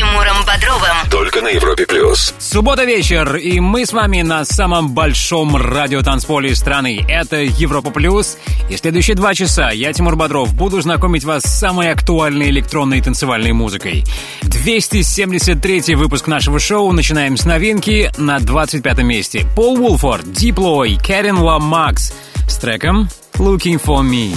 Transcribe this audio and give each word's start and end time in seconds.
Тимуром 0.00 0.46
Бодровым. 0.46 1.10
Только 1.10 1.42
на 1.42 1.48
Европе 1.48 1.84
плюс. 1.84 2.32
Суббота 2.38 2.84
вечер, 2.84 3.36
и 3.36 3.60
мы 3.60 3.84
с 3.84 3.92
вами 3.92 4.22
на 4.22 4.46
самом 4.46 4.94
большом 4.94 5.54
радиотанцполе 5.56 6.54
страны. 6.56 7.04
Это 7.06 7.42
Европа 7.42 7.90
плюс. 7.90 8.38
И 8.70 8.78
следующие 8.78 9.14
два 9.14 9.34
часа 9.34 9.72
я, 9.72 9.92
Тимур 9.92 10.16
Бодров, 10.16 10.54
буду 10.54 10.80
знакомить 10.80 11.24
вас 11.24 11.42
с 11.42 11.58
самой 11.58 11.92
актуальной 11.92 12.48
электронной 12.48 13.02
танцевальной 13.02 13.52
музыкой. 13.52 14.06
273 14.40 15.94
выпуск 15.96 16.28
нашего 16.28 16.58
шоу. 16.58 16.92
Начинаем 16.92 17.36
с 17.36 17.44
новинки 17.44 18.10
на 18.16 18.40
25 18.40 19.02
месте. 19.02 19.46
Пол 19.54 19.78
Уолфорд, 19.82 20.32
Диплой, 20.32 20.96
Кэрин 20.96 21.36
Ла 21.36 21.58
Макс 21.58 22.14
с 22.48 22.56
треком 22.56 23.10
Looking 23.34 23.78
for 23.78 24.00
Me. 24.00 24.34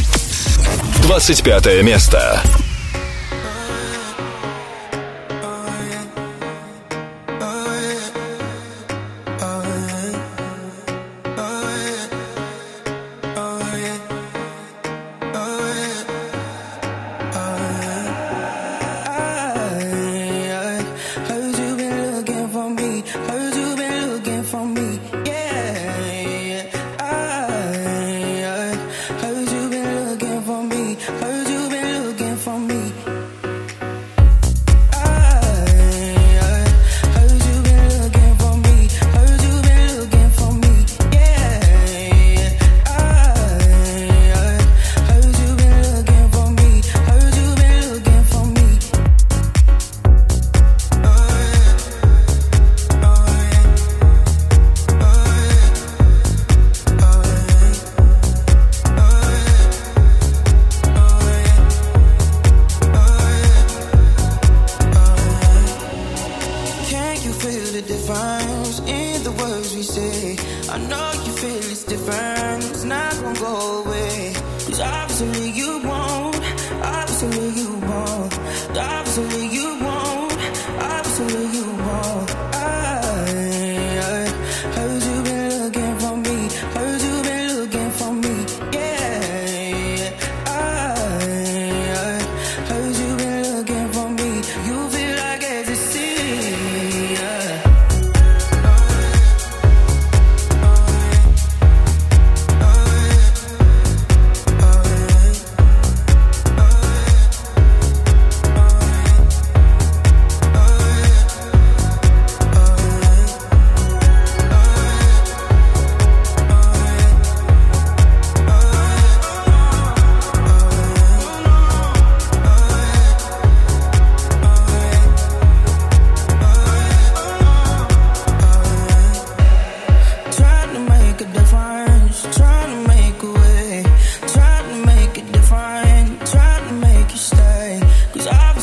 25 1.03 1.83
место. 1.83 2.43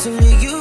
to 0.01 0.09
me, 0.09 0.35
you 0.41 0.60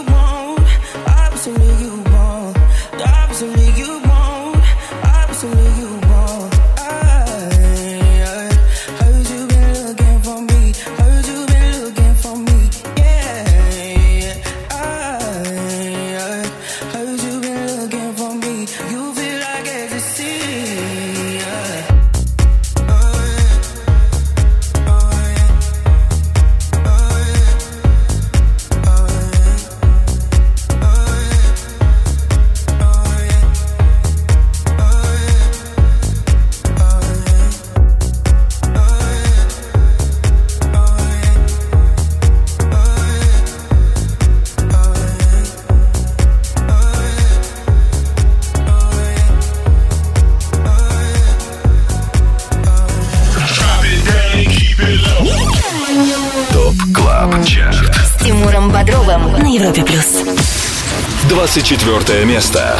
четвертое 61.90 62.24
место. 62.24 62.79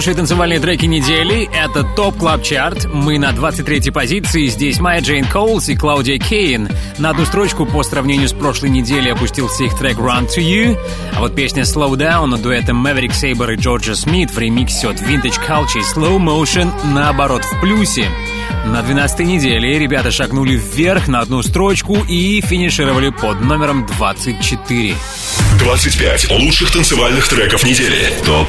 Лучшие 0.00 0.16
танцевальные 0.16 0.60
треки 0.60 0.86
недели. 0.86 1.50
Это 1.52 1.84
Top 1.84 2.16
Club 2.16 2.42
Chart. 2.42 2.86
Мы 2.86 3.18
на 3.18 3.32
23-й 3.32 3.92
позиции. 3.92 4.46
Здесь 4.46 4.80
Майя 4.80 5.02
Джейн 5.02 5.26
Коулс 5.26 5.68
и 5.68 5.76
Клаудия 5.76 6.18
Кейн. 6.18 6.70
На 6.96 7.10
одну 7.10 7.26
строчку 7.26 7.66
по 7.66 7.82
сравнению 7.82 8.26
с 8.26 8.32
прошлой 8.32 8.70
неделей 8.70 9.10
опустился 9.10 9.64
их 9.64 9.76
трек 9.76 9.98
Run 9.98 10.26
To 10.26 10.38
You. 10.38 10.78
А 11.14 11.20
вот 11.20 11.34
песня 11.34 11.64
Slow 11.64 11.96
Down 11.96 12.40
дуэтом 12.40 12.86
Maverick 12.86 13.10
Sabre 13.10 13.52
и 13.52 13.56
Джорджа 13.56 13.94
Смит 13.94 14.30
в 14.30 14.38
ремиксе 14.38 14.88
от 14.88 15.02
Vintage 15.02 15.38
Culture 15.46 15.82
Slow 15.94 16.16
Motion 16.16 16.72
наоборот 16.94 17.44
в 17.44 17.60
плюсе. 17.60 18.08
На 18.64 18.80
12 18.80 19.20
неделе 19.20 19.78
ребята 19.78 20.10
шагнули 20.10 20.56
вверх 20.56 21.08
на 21.08 21.20
одну 21.20 21.42
строчку 21.42 21.98
и 22.08 22.40
финишировали 22.40 23.10
под 23.10 23.42
номером 23.42 23.84
24. 23.84 24.94
25 25.58 26.30
лучших 26.30 26.70
танцевальных 26.70 27.28
треков 27.28 27.64
недели. 27.64 28.14
Top 28.24 28.48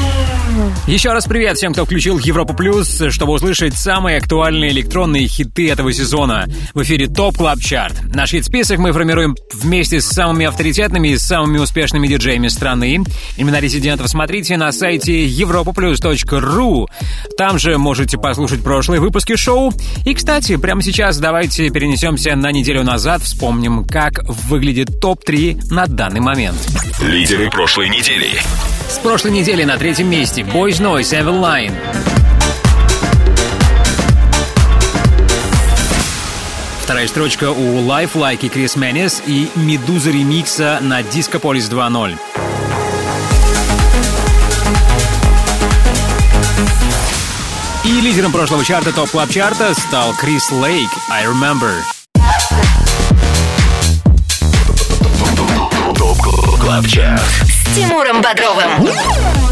Еще 0.91 1.13
раз 1.13 1.25
привет 1.25 1.55
всем, 1.55 1.71
кто 1.71 1.85
включил 1.85 2.17
Европу 2.19 2.53
Плюс, 2.53 3.01
чтобы 3.11 3.31
услышать 3.31 3.75
самые 3.75 4.17
актуальные 4.17 4.71
электронные 4.71 5.25
хиты 5.25 5.69
этого 5.71 5.93
сезона. 5.93 6.49
В 6.73 6.83
эфире 6.83 7.07
Top 7.07 7.37
Club 7.37 7.61
Chart. 7.61 8.13
Наш 8.13 8.31
хит-список 8.31 8.77
мы 8.77 8.91
формируем 8.91 9.37
вместе 9.53 10.01
с 10.01 10.07
самыми 10.07 10.47
авторитетными 10.47 11.07
и 11.07 11.17
самыми 11.17 11.59
успешными 11.59 12.09
диджеями 12.09 12.49
страны. 12.49 13.05
Имена 13.37 13.61
резидентов 13.61 14.09
смотрите 14.09 14.57
на 14.57 14.69
сайте 14.73 15.25
europoplus.ru. 15.27 16.87
Там 17.37 17.57
же 17.57 17.77
можете 17.77 18.17
послушать 18.17 18.61
прошлые 18.61 18.99
выпуски 18.99 19.37
шоу. 19.37 19.71
И, 20.05 20.13
кстати, 20.13 20.57
прямо 20.57 20.81
сейчас 20.81 21.19
давайте 21.19 21.69
перенесемся 21.69 22.35
на 22.35 22.51
неделю 22.51 22.83
назад, 22.83 23.21
вспомним, 23.21 23.85
как 23.85 24.25
выглядит 24.27 24.99
ТОП-3 24.99 25.73
на 25.73 25.87
данный 25.87 26.19
момент. 26.19 26.57
Лидеры 27.01 27.49
прошлой 27.49 27.87
недели. 27.87 28.41
С 28.89 28.97
прошлой 28.97 29.31
недели 29.31 29.63
на 29.63 29.77
третьем 29.77 30.09
месте 30.09 30.41
Boys 30.41 30.80
Noise 30.81 31.13
Evil 31.13 31.39
Line. 31.39 31.73
Вторая 36.81 37.07
строчка 37.07 37.51
у 37.51 37.87
Life 37.87 38.13
Like 38.15 38.39
и 38.41 38.49
Крис 38.49 38.75
Менес 38.75 39.21
и 39.27 39.51
Медуза 39.53 40.09
ремикса 40.09 40.79
на 40.81 41.01
Disco 41.01 41.39
Police 41.39 41.69
2.0. 41.69 42.17
И 47.83 48.01
лидером 48.01 48.31
прошлого 48.31 48.65
чарта 48.65 48.91
Top 48.91 49.11
Club 49.11 49.29
чарта 49.29 49.75
стал 49.75 50.15
Крис 50.15 50.49
Лейк 50.49 50.89
I 51.11 51.25
Remember. 51.27 51.75
С 57.45 57.75
Тимуром 57.75 58.23
Бодровым. 58.23 59.50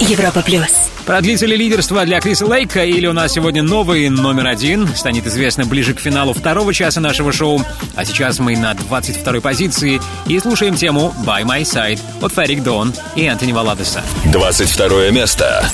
Европа 0.00 0.42
Плюс. 0.42 0.90
Продлится 1.06 1.46
ли 1.46 1.56
лидерство 1.56 2.04
для 2.04 2.20
Криса 2.20 2.46
Лейка 2.46 2.84
или 2.84 3.06
у 3.06 3.12
нас 3.12 3.32
сегодня 3.32 3.62
новый 3.62 4.08
номер 4.08 4.46
один? 4.46 4.88
Станет 4.94 5.26
известно 5.26 5.64
ближе 5.64 5.94
к 5.94 6.00
финалу 6.00 6.32
второго 6.32 6.72
часа 6.72 7.00
нашего 7.00 7.32
шоу. 7.32 7.60
А 7.96 8.04
сейчас 8.04 8.38
мы 8.38 8.56
на 8.56 8.72
22-й 8.72 9.40
позиции 9.40 10.00
и 10.26 10.38
слушаем 10.38 10.76
тему 10.76 11.12
«By 11.26 11.42
My 11.44 11.62
Side» 11.62 12.00
от 12.20 12.32
Ферик 12.32 12.62
Дон 12.62 12.94
и 13.16 13.26
Антони 13.26 13.52
Валадеса. 13.52 14.02
22 14.26 15.10
место. 15.10 15.64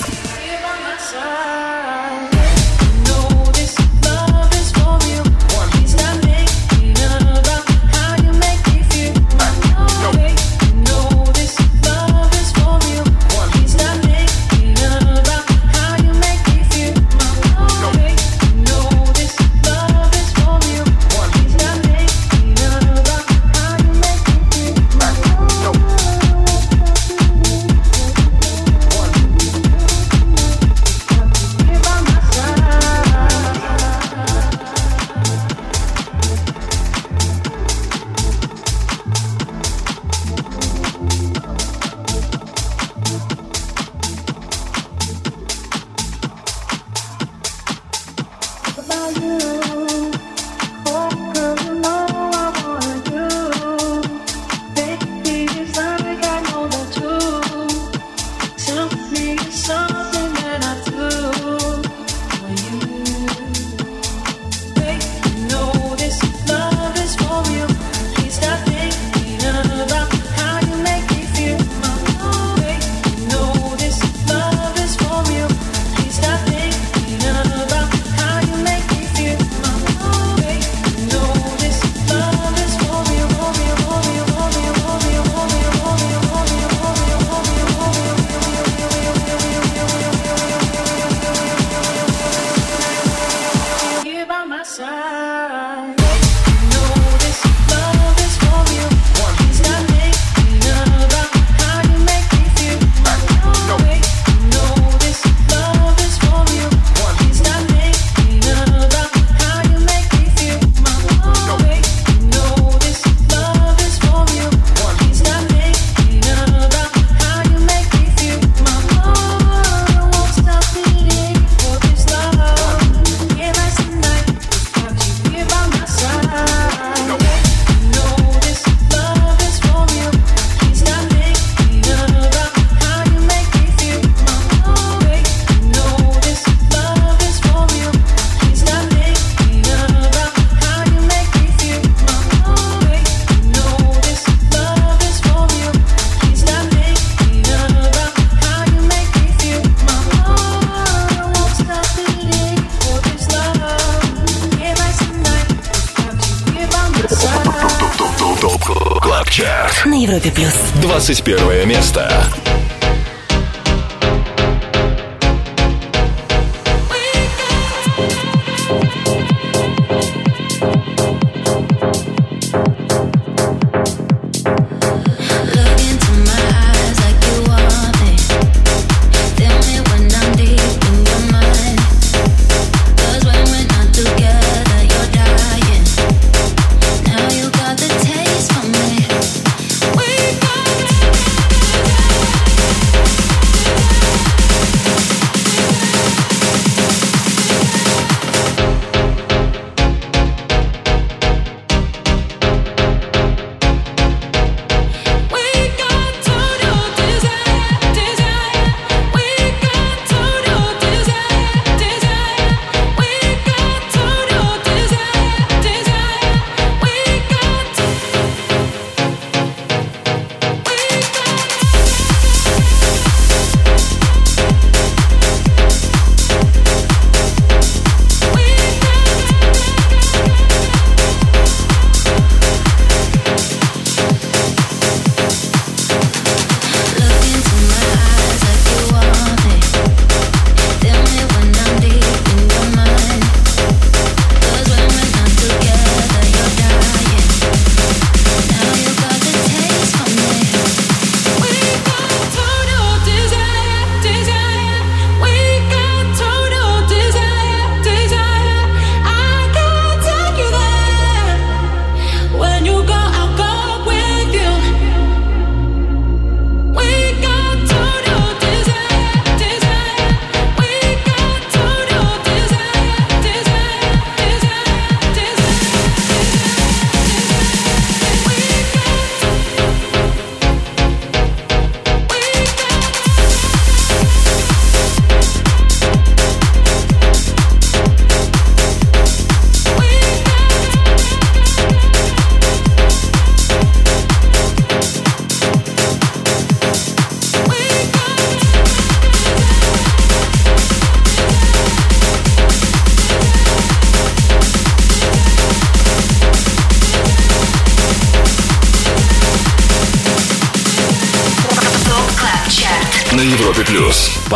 21 161.09 161.48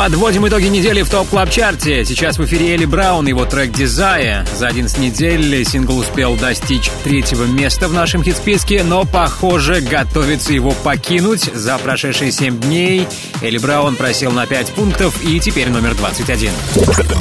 Подводим 0.02 0.48
итоги 0.48 0.66
недели 0.66 1.02
в 1.02 1.08
топ 1.08 1.28
клаб 1.28 1.48
чарте 1.48 2.04
Сейчас 2.04 2.36
в 2.36 2.44
эфире 2.44 2.74
Элли 2.74 2.86
Браун, 2.86 3.24
его 3.28 3.44
трек 3.44 3.70
«Desire». 3.70 4.44
За 4.52 4.66
11 4.66 4.98
недель 4.98 5.64
сингл 5.64 5.96
успел 5.96 6.34
достичь 6.34 6.90
третьего 7.04 7.44
места 7.44 7.86
в 7.86 7.92
нашем 7.92 8.24
хит-списке, 8.24 8.82
но, 8.82 9.04
похоже, 9.04 9.80
готовится 9.80 10.52
его 10.52 10.72
покинуть. 10.72 11.42
За 11.54 11.78
прошедшие 11.78 12.32
7 12.32 12.58
дней 12.62 13.06
Элли 13.42 13.58
Браун 13.58 13.94
просел 13.94 14.32
на 14.32 14.44
5 14.44 14.72
пунктов 14.72 15.22
и 15.22 15.38
теперь 15.38 15.68
номер 15.68 15.94
21. 15.94 16.50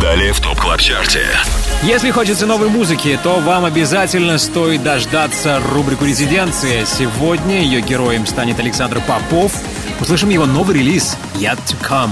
Далее 0.02 0.34
в 0.34 0.39
топ 0.39 0.60
клаб 0.60 0.80
чарте 0.80 1.28
Если 1.84 2.10
хочется 2.10 2.48
новой 2.48 2.70
музыки, 2.70 3.20
то 3.22 3.41
вам 3.41 3.65
обязательно 3.65 4.39
стоит 4.39 4.82
дождаться 4.82 5.62
рубрику 5.72 6.06
«Резиденция». 6.06 6.86
Сегодня 6.88 7.62
ее 7.62 7.82
героем 7.82 8.26
станет 8.26 8.60
Александр 8.60 9.04
Попов. 9.08 9.54
Услышим 10.00 10.30
его 10.30 10.48
новый 10.48 10.78
релиз 10.78 11.15
«Yet 11.36 11.60
to 11.67 11.76
Come». 11.88 12.10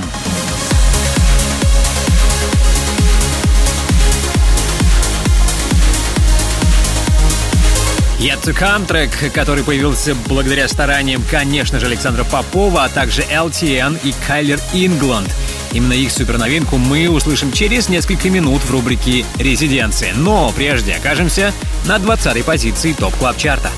Yet 8.20 8.42
to 8.44 8.54
Come, 8.54 8.86
трек, 8.86 9.32
который 9.34 9.64
появился 9.64 10.14
благодаря 10.28 10.68
стараниям, 10.68 11.24
конечно 11.32 11.80
же, 11.80 11.86
Александра 11.86 12.26
Попова, 12.26 12.84
а 12.84 12.90
также 12.90 13.22
LTN 13.22 13.98
и 14.04 14.14
Кайлер 14.28 14.60
Ингланд. 14.74 15.30
Именно 15.72 15.94
их 15.94 16.12
суперновинку 16.12 16.76
мы 16.76 17.10
услышим 17.10 17.54
через 17.54 17.88
несколько 17.88 18.30
минут 18.30 18.62
в 18.62 18.72
рубрике 18.72 19.24
«Резиденция». 19.38 20.14
Но 20.16 20.52
прежде 20.52 20.96
окажемся 20.96 21.54
на 21.86 21.96
20-й 21.96 22.44
позиции 22.44 22.92
Top 22.92 23.16
Club 23.16 23.38
чарта. 23.38 23.70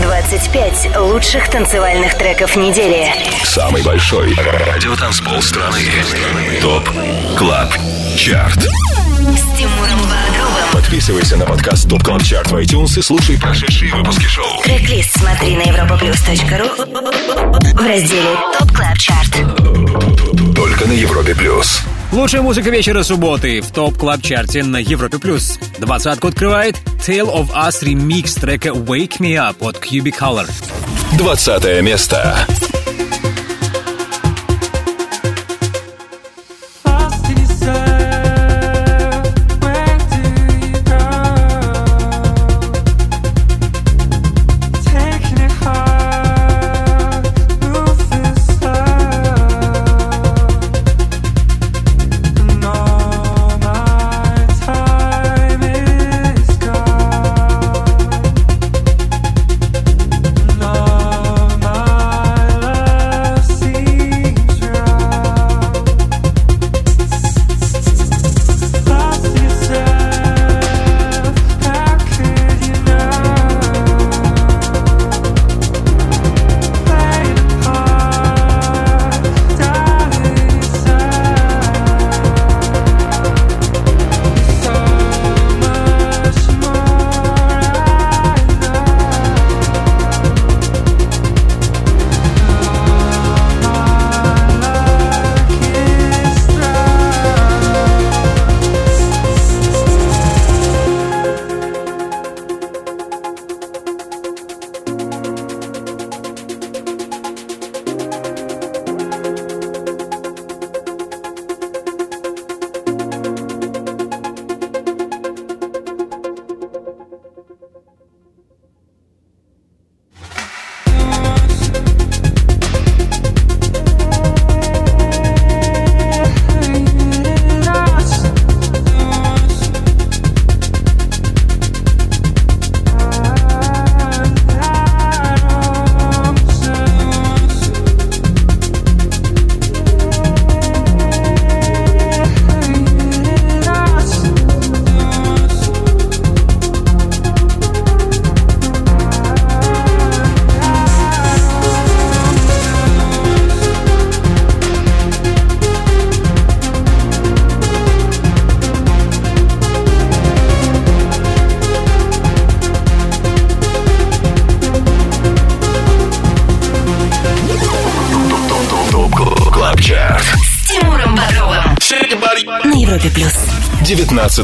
25 0.00 0.96
лучших 0.96 1.50
танцевальных 1.50 2.16
треков 2.16 2.56
недели. 2.56 3.12
Самый 3.44 3.82
большой 3.82 4.34
радиотанцпол 4.34 5.42
страны. 5.42 5.82
Top 6.62 6.88
Club 7.36 7.74
Chart 8.16 8.68
С 9.22 9.56
Тимуром 9.56 10.00
Бодровым. 10.00 10.72
Подписывайся 10.72 11.36
на 11.36 11.46
подкаст 11.46 11.88
Top 11.88 12.02
Club 12.02 12.24
Chart 12.24 12.50
в 12.50 12.56
iTunes 12.56 12.98
и 12.98 13.02
слушай 13.02 13.38
прошедшие 13.38 13.94
выпуски 13.94 14.24
шоу. 14.24 14.60
Трек-лист 14.64 15.16
смотри 15.16 15.54
на 15.54 15.62
europaplus.ru 15.62 17.72
в 17.72 17.86
разделе 17.86 18.36
Top 18.58 18.72
Club 18.72 18.98
Chart. 18.98 19.30
Только 20.56 20.88
на 20.88 20.92
Европе 20.92 21.36
Плюс. 21.36 21.82
Лучшая 22.10 22.42
музыка 22.42 22.70
вечера 22.70 23.04
субботы 23.04 23.60
в 23.60 23.70
Top 23.70 23.96
Club 23.96 24.22
чарте 24.22 24.64
на 24.64 24.76
Европе 24.76 25.18
плюс. 25.18 25.56
Двадцатку 25.78 26.26
открывает 26.26 26.76
Tale 27.06 27.32
of 27.32 27.52
Us 27.52 27.76
ремикс 27.82 28.34
трека 28.34 28.70
Wake 28.70 29.18
Me 29.18 29.36
Up 29.36 29.56
от 29.60 29.76
Cubic 29.76 30.18
Color. 30.18 30.50
20 31.16 31.82
место. 31.82 32.46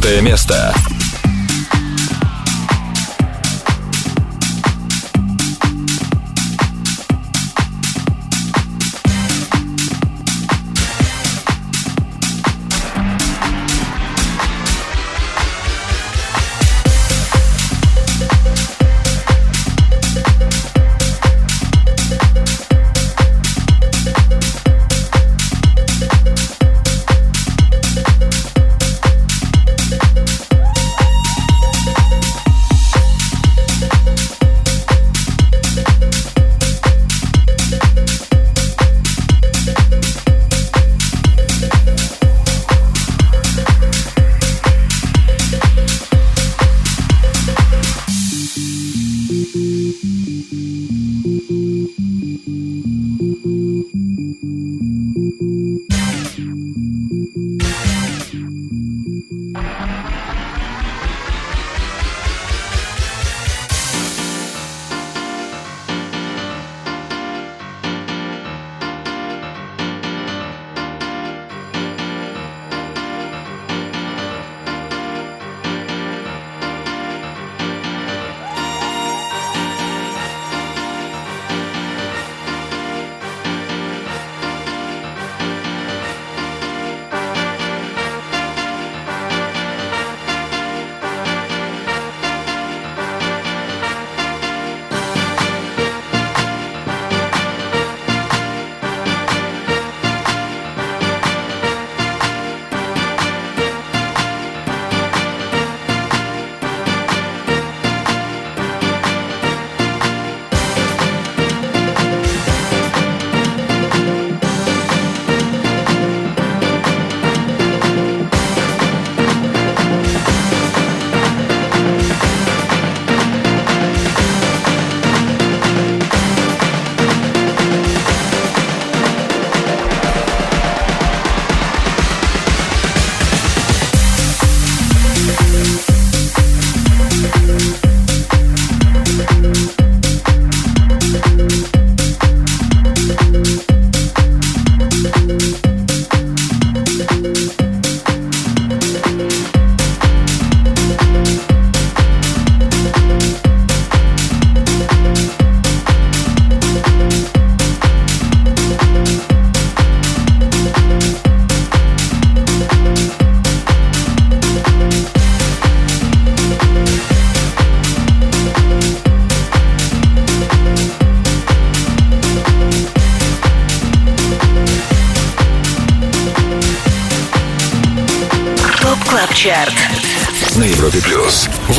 19 0.08 0.22
место. 0.22 0.67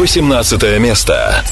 18 0.10 0.80
место. 0.80 1.44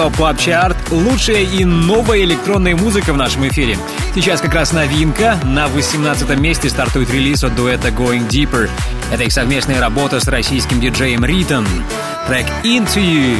Top 0.00 0.16
Club 0.16 0.38
Chart. 0.38 0.78
Лучшая 0.90 1.42
и 1.42 1.62
новая 1.62 2.20
электронная 2.20 2.74
музыка 2.74 3.12
в 3.12 3.18
нашем 3.18 3.46
эфире. 3.48 3.76
Сейчас 4.14 4.40
как 4.40 4.54
раз 4.54 4.72
новинка. 4.72 5.38
На 5.44 5.68
18 5.68 6.38
месте 6.38 6.70
стартует 6.70 7.10
релиз 7.10 7.44
от 7.44 7.54
дуэта 7.54 7.88
Going 7.88 8.26
Deeper. 8.26 8.70
Это 9.12 9.24
их 9.24 9.30
совместная 9.30 9.78
работа 9.78 10.18
с 10.18 10.26
российским 10.26 10.80
диджеем 10.80 11.22
Ритон. 11.22 11.66
Трек 12.26 12.46
Into 12.64 12.96
You. 12.96 13.36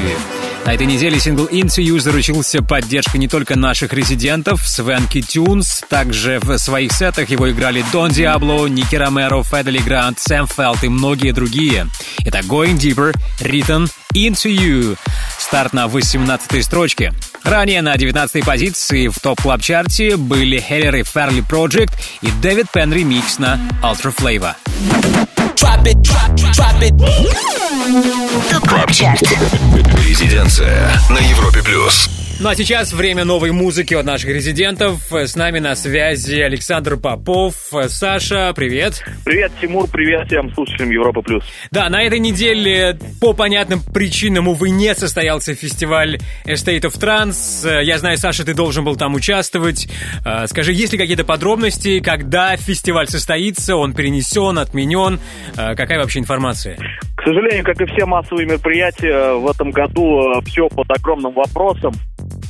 На 0.67 0.75
этой 0.75 0.87
неделе 0.87 1.19
сингл 1.19 1.47
Into 1.47 1.83
You 1.83 1.99
заручился 1.99 2.63
поддержкой 2.63 3.17
не 3.17 3.29
только 3.29 3.57
наших 3.59 3.95
резидентов, 3.95 4.61
Swanky 4.69 5.23
Tunes, 5.23 5.83
также 5.89 6.39
в 6.43 6.59
своих 6.59 6.93
сетах 6.93 7.31
его 7.31 7.51
играли 7.51 7.83
Дон 7.91 8.11
Диабло, 8.11 8.67
Ники 8.67 8.97
Ромеро, 8.97 9.43
Федде 9.43 9.68
Ле 9.68 9.79
Гранд, 9.79 10.21
Сэм 10.21 10.47
Фелт 10.47 10.85
и 10.85 10.91
многие 10.91 11.33
другие. 11.33 11.87
Итак, 12.19 12.45
Going 12.45 12.77
Deeper, 12.77 13.15
Ритон, 13.41 13.91
Into 14.15 14.55
You. 14.55 14.99
Старт 15.51 15.73
на 15.73 15.89
18 15.89 16.65
строчке. 16.65 17.13
Ранее 17.43 17.83
на 17.83 17.97
19 17.97 18.45
позиции 18.45 19.09
в 19.09 19.19
Top 19.19 19.41
Club 19.41 19.71
чарте 19.71 20.17
были 20.17 20.61
Heller 20.61 20.95
и 20.95 21.03
Farley 21.03 21.43
Project 21.43 21.91
и 22.23 22.31
Дэвид 22.41 22.67
Пен 22.73 22.93
ремикс 22.93 23.41
на 23.41 23.59
Ultra 23.83 24.15
Flava. 24.17 24.55
Top 28.49 28.69
Club 28.69 28.93
Chart. 28.93 29.23
Резиденция 30.07 30.89
на 31.11 31.19
Европе 31.19 31.65
плюс. 31.65 32.20
Ну 32.43 32.49
а 32.49 32.55
сейчас 32.55 32.95
время 32.95 33.27
новой 33.27 33.51
музыки 33.51 33.93
от 33.93 34.07
наших 34.07 34.31
резидентов. 34.31 35.13
С 35.13 35.37
нами 35.37 35.59
на 35.59 35.75
связи 35.77 36.41
Александр 36.41 36.97
Попов. 36.97 37.55
Саша, 37.89 38.55
привет. 38.57 39.05
Привет, 39.27 39.53
Тимур, 39.61 39.87
привет 39.89 40.27
всем 40.27 40.51
слушателям 40.55 40.91
Европа 40.91 41.21
Плюс. 41.21 41.45
Да, 41.71 41.91
на 41.91 42.03
этой 42.03 42.19
неделе 42.19 42.99
по 43.21 43.35
понятным 43.35 43.83
причинам, 43.83 44.49
увы, 44.49 44.71
не 44.71 44.95
состоялся 44.95 45.55
фестиваль 45.55 46.19
State 46.47 46.85
of 46.85 46.99
Trance. 46.99 47.83
Я 47.83 47.99
знаю, 47.99 48.17
Саша, 48.17 48.43
ты 48.47 48.55
должен 48.55 48.87
был 48.87 48.97
там 48.97 49.15
участвовать. 49.17 49.87
Э, 50.25 50.47
Скажи, 50.47 50.73
есть 50.73 50.95
ли 50.95 50.99
какие-то 50.99 51.27
подробности, 51.27 52.01
когда 52.01 52.57
фестиваль 52.57 53.09
состоится, 53.09 53.77
он 53.77 53.93
перенесен, 53.93 54.59
отменен? 54.59 55.21
Э, 55.59 55.75
Какая 55.75 55.99
вообще 55.99 56.21
информация? 56.21 56.79
К 57.17 57.23
сожалению, 57.23 57.65
как 57.65 57.79
и 57.83 57.85
все 57.85 58.07
массовые 58.07 58.47
мероприятия, 58.47 59.35
в 59.35 59.47
этом 59.47 59.73
году 59.73 60.41
все 60.47 60.71
под 60.71 60.91
огромным 60.91 61.35
вопросом. 61.35 61.93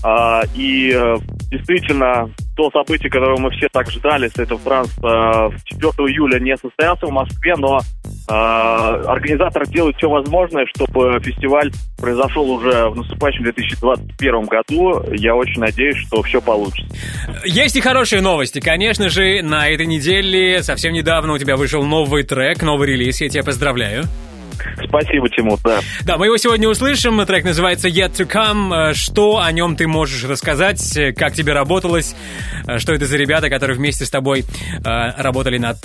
А, 0.02 0.42
И 0.54 0.92
э, 0.94 1.16
действительно, 1.50 2.30
то 2.56 2.70
событие, 2.70 3.10
которое 3.10 3.38
мы 3.38 3.50
все 3.50 3.68
так 3.70 3.90
ждали, 3.90 4.28
с 4.28 4.38
этого 4.38 4.60
транс 4.60 4.90
4 4.94 5.92
июля 6.08 6.38
не 6.38 6.56
состоялся 6.56 7.06
в 7.06 7.10
Москве, 7.10 7.54
но 7.56 7.78
э, 7.78 8.32
организаторы 8.32 9.66
делают 9.66 9.96
все 9.96 10.08
возможное, 10.08 10.64
чтобы 10.74 11.20
фестиваль 11.20 11.70
произошел 11.98 12.50
уже 12.50 12.88
в 12.88 12.96
наступающем 12.96 13.44
2021 13.44 14.44
году. 14.46 15.02
Я 15.12 15.34
очень 15.34 15.60
надеюсь, 15.60 15.96
что 16.06 16.22
все 16.22 16.40
получится. 16.40 16.94
Есть 17.44 17.76
и 17.76 17.80
хорошие 17.80 18.22
новости. 18.22 18.60
Конечно 18.60 19.08
же, 19.08 19.42
на 19.42 19.68
этой 19.68 19.86
неделе 19.86 20.62
совсем 20.62 20.92
недавно 20.92 21.34
у 21.34 21.38
тебя 21.38 21.56
вышел 21.56 21.84
новый 21.84 22.22
трек, 22.22 22.62
новый 22.62 22.88
релиз. 22.88 23.20
Я 23.20 23.28
тебя 23.28 23.42
поздравляю. 23.42 24.04
Спасибо, 24.86 25.28
Тимур, 25.28 25.58
да. 25.64 25.80
Да, 26.04 26.18
мы 26.18 26.26
его 26.26 26.36
сегодня 26.36 26.68
услышим. 26.68 27.24
Трек 27.26 27.44
называется 27.44 27.88
Yet 27.88 28.12
to 28.12 28.26
Come. 28.26 28.90
Э, 28.90 28.94
Что 28.94 29.38
о 29.38 29.50
нем 29.52 29.76
ты 29.76 29.86
можешь 29.86 30.24
рассказать? 30.24 30.96
Э, 30.96 31.12
Как 31.12 31.32
тебе 31.34 31.52
работалось? 31.52 32.14
Э, 32.66 32.78
Что 32.78 32.92
это 32.94 33.06
за 33.06 33.16
ребята, 33.16 33.48
которые 33.50 33.76
вместе 33.76 34.04
с 34.04 34.10
тобой 34.10 34.44
работали 34.84 35.58
над 35.58 35.76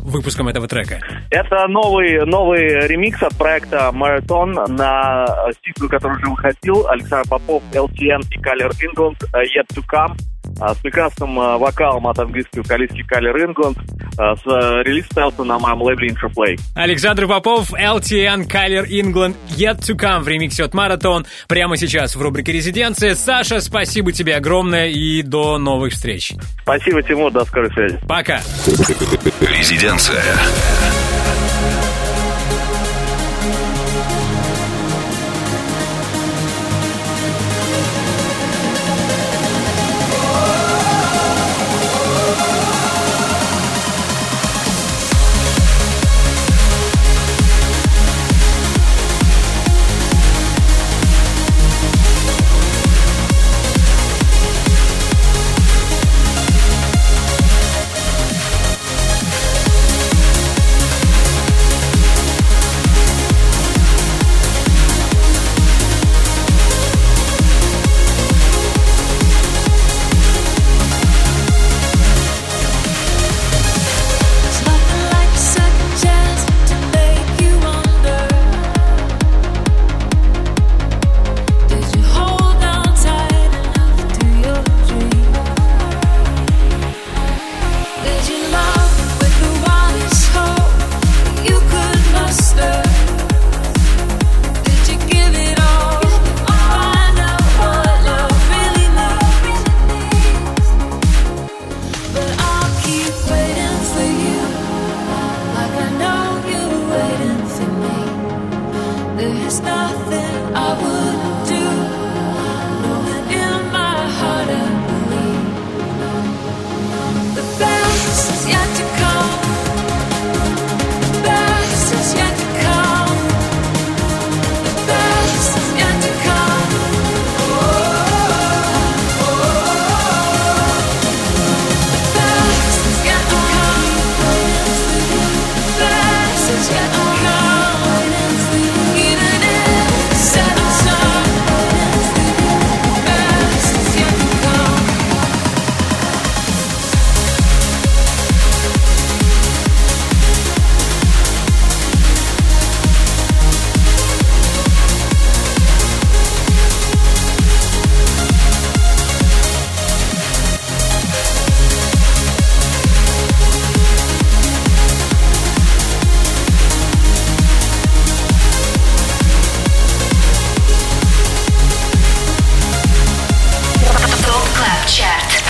выпуском 0.00 0.48
этого 0.48 0.68
трека? 0.68 1.00
Это 1.30 1.66
новый, 1.68 2.26
новый 2.26 2.86
ремикс 2.86 3.22
от 3.22 3.36
проекта 3.36 3.90
Marathon 3.94 4.66
на 4.68 5.26
сингл, 5.64 5.88
который 5.88 6.16
уже 6.18 6.28
выходил. 6.28 6.86
Александр 6.88 7.28
Попов, 7.28 7.62
LTN 7.72 8.20
и 8.30 8.38
Color 8.38 8.70
England 8.82 9.16
Yet 9.32 9.66
to 9.74 9.82
Come. 9.90 10.16
А, 10.60 10.74
С 10.74 10.78
прекрасным 10.78 11.38
э, 11.38 11.58
вокалом 11.58 12.06
от 12.06 12.18
английской 12.18 12.60
вокалистки 12.60 13.04
Color 13.10 13.46
England. 13.46 13.78
Э, 14.18 14.36
С, 14.36 14.46
э, 14.46 14.82
Релиз 14.84 15.04
состоялся 15.06 15.44
на 15.44 15.58
моем 15.58 15.82
лейбле 15.82 16.10
Introplay. 16.10 16.58
Александр 16.74 17.26
Попов, 17.26 17.72
LTN, 17.72 18.46
Kyler 18.48 18.86
England, 18.88 19.34
Yet 19.56 19.80
to 19.80 19.96
Come 19.96 20.20
в 20.20 20.28
ремиксе 20.28 20.64
от 20.64 20.74
Маратон. 20.74 21.26
Прямо 21.48 21.76
сейчас 21.76 22.16
в 22.16 22.22
рубрике 22.22 22.52
«Резиденция». 22.52 23.14
Саша, 23.14 23.60
спасибо 23.60 24.12
тебе 24.12 24.36
огромное 24.36 24.88
и 24.88 25.22
до 25.22 25.58
новых 25.58 25.92
встреч. 25.92 26.32
Спасибо, 26.62 27.02
Тимур, 27.02 27.30
до 27.32 27.44
скорой 27.44 27.70
связи. 27.72 27.98
Пока. 28.08 28.40
Резиденция. 29.40 30.22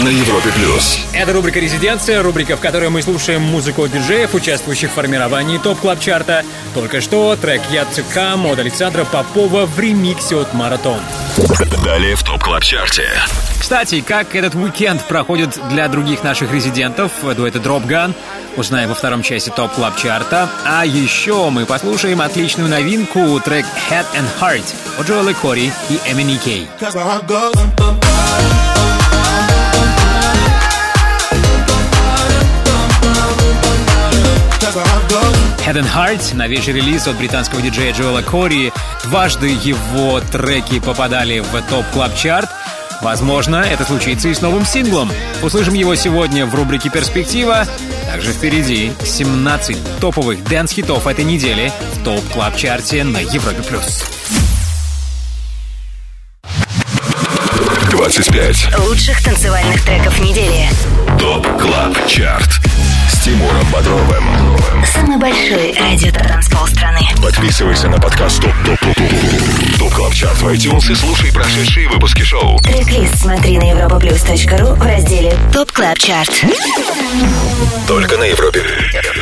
На 0.04 0.08
Европе 0.08 0.50
плюс. 0.54 0.98
Это 1.14 1.32
рубрика 1.32 1.58
«Резиденция», 1.58 2.22
рубрика, 2.22 2.58
в 2.58 2.60
которой 2.60 2.90
мы 2.90 3.00
слушаем 3.00 3.40
музыку 3.40 3.88
диджеев, 3.88 4.34
участвующих 4.34 4.90
в 4.90 4.94
формировании 4.94 5.56
топ 5.56 5.80
клаб 5.80 5.98
чарта 5.98 6.44
Только 6.74 7.00
что 7.00 7.34
трек 7.36 7.62
«Yet 7.72 7.86
to 7.96 8.04
Come» 8.14 8.52
от 8.52 8.58
Александра 8.58 9.04
Попова 9.04 9.64
в 9.64 9.80
ремиксе 9.80 10.36
от 10.36 10.52
«Маратон». 10.52 11.00
Далее 11.82 12.16
в 12.16 12.22
топ 12.22 12.42
клаб 12.42 12.62
чарте 12.62 13.08
Кстати, 13.58 14.02
как 14.02 14.34
этот 14.34 14.54
уикенд 14.54 15.02
проходит 15.04 15.58
для 15.70 15.88
других 15.88 16.22
наших 16.22 16.52
резидентов, 16.52 17.12
дуэта 17.22 17.58
Gun, 17.58 18.14
узнаем 18.58 18.90
во 18.90 18.94
втором 18.94 19.22
части 19.22 19.50
топ 19.56 19.72
клаб 19.72 19.96
чарта 19.96 20.50
А 20.66 20.84
еще 20.84 21.48
мы 21.48 21.64
послушаем 21.64 22.20
отличную 22.20 22.68
новинку, 22.68 23.40
трек 23.40 23.64
«Head 23.90 24.04
and 24.14 24.26
Heart» 24.38 24.74
от 25.00 25.06
Джоэла 25.08 25.32
Кори 25.32 25.72
и 25.88 25.98
Эмини 26.10 26.36
Кей. 26.36 26.68
Head 35.66 35.76
and 35.76 35.88
Heart, 35.94 36.36
новейший 36.36 36.74
релиз 36.74 37.06
от 37.06 37.16
британского 37.16 37.62
диджея 37.62 37.92
Джоэла 37.92 38.20
Кори. 38.22 38.72
Дважды 39.04 39.48
его 39.48 40.20
треки 40.20 40.78
попадали 40.78 41.40
в 41.40 41.62
Top 41.70 41.86
Club 41.92 42.14
Chart 42.16 42.50
Возможно, 43.00 43.56
это 43.56 43.84
случится 43.84 44.28
и 44.28 44.34
с 44.34 44.40
новым 44.40 44.64
синглом. 44.64 45.10
Услышим 45.42 45.74
его 45.74 45.94
сегодня 45.94 46.46
в 46.46 46.54
рубрике 46.54 46.90
«Перспектива». 46.90 47.66
Также 48.06 48.32
впереди 48.32 48.92
17 49.04 49.76
топовых 50.00 50.42
дэнс-хитов 50.44 51.06
этой 51.06 51.24
недели 51.24 51.72
в 51.94 52.04
Top 52.04 52.22
Club 52.32 52.56
Chart 52.56 52.96
е 52.96 53.04
на 53.04 53.18
Европа 53.18 53.62
Плюс. 53.62 54.04
25 57.90 58.78
лучших 58.86 59.22
танцевальных 59.22 59.84
треков 59.84 60.18
недели. 60.20 60.68
Top 61.18 61.46
Club 61.58 62.06
Chart 62.06 62.51
с 62.51 62.60
Тимуром 63.24 63.66
Бодровым. 63.72 64.84
Самый 64.84 65.16
большой 65.16 65.72
радиотанцпол 65.72 66.66
страны. 66.66 67.00
Подписывайся 67.22 67.88
на 67.88 67.98
подкаст 67.98 68.42
Top 68.42 68.52
Top 68.66 68.78
Top 68.80 68.94
Top 68.96 69.78
Top 69.78 69.94
Club 69.94 70.12
Chart 70.12 70.42
в 70.42 70.48
iTunes 70.48 70.92
и 70.92 70.94
слушай 70.94 71.32
прошедшие 71.32 71.88
выпуски 71.88 72.20
шоу. 72.20 72.58
Трек-лист 72.58 73.22
смотри 73.22 73.56
на 73.56 73.72
europaplus.ru 73.72 74.74
в 74.74 74.82
разделе 74.82 75.34
Top 75.54 75.72
Club 75.72 75.98
Chart. 75.98 76.44
Только 77.88 78.18
на 78.18 78.24
Европе 78.24 78.62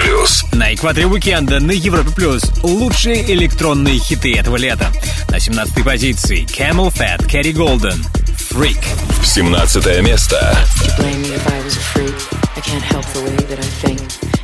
Плюс. 0.03 0.47
На 0.51 0.75
экваторе 0.75 1.07
уикенда 1.07 1.61
на 1.61 1.71
Европе 1.71 2.11
Плюс 2.11 2.43
лучшие 2.65 3.23
электронные 3.33 4.01
хиты 4.01 4.35
этого 4.37 4.57
лета. 4.57 4.91
На 5.29 5.39
17 5.39 5.85
позиции 5.85 6.45
CamelPhat, 6.45 7.25
Cari 7.29 7.53
Golden, 7.53 8.05
Freak. 8.52 8.84
17 9.24 10.02
место. 10.02 10.36
Would 10.80 10.88
you 10.88 10.96
blame 10.98 11.22
me 11.22 11.34
if 11.34 11.48
I 11.48 11.64
was 11.64 11.78
a 11.78 11.80
freak? 11.80 12.16
I 12.58 12.62
can't 12.62 12.84
help 12.84 13.06
the 13.14 13.22
way 13.22 13.36
that 13.36 13.60
I 13.60 13.70
think. 13.82 14.00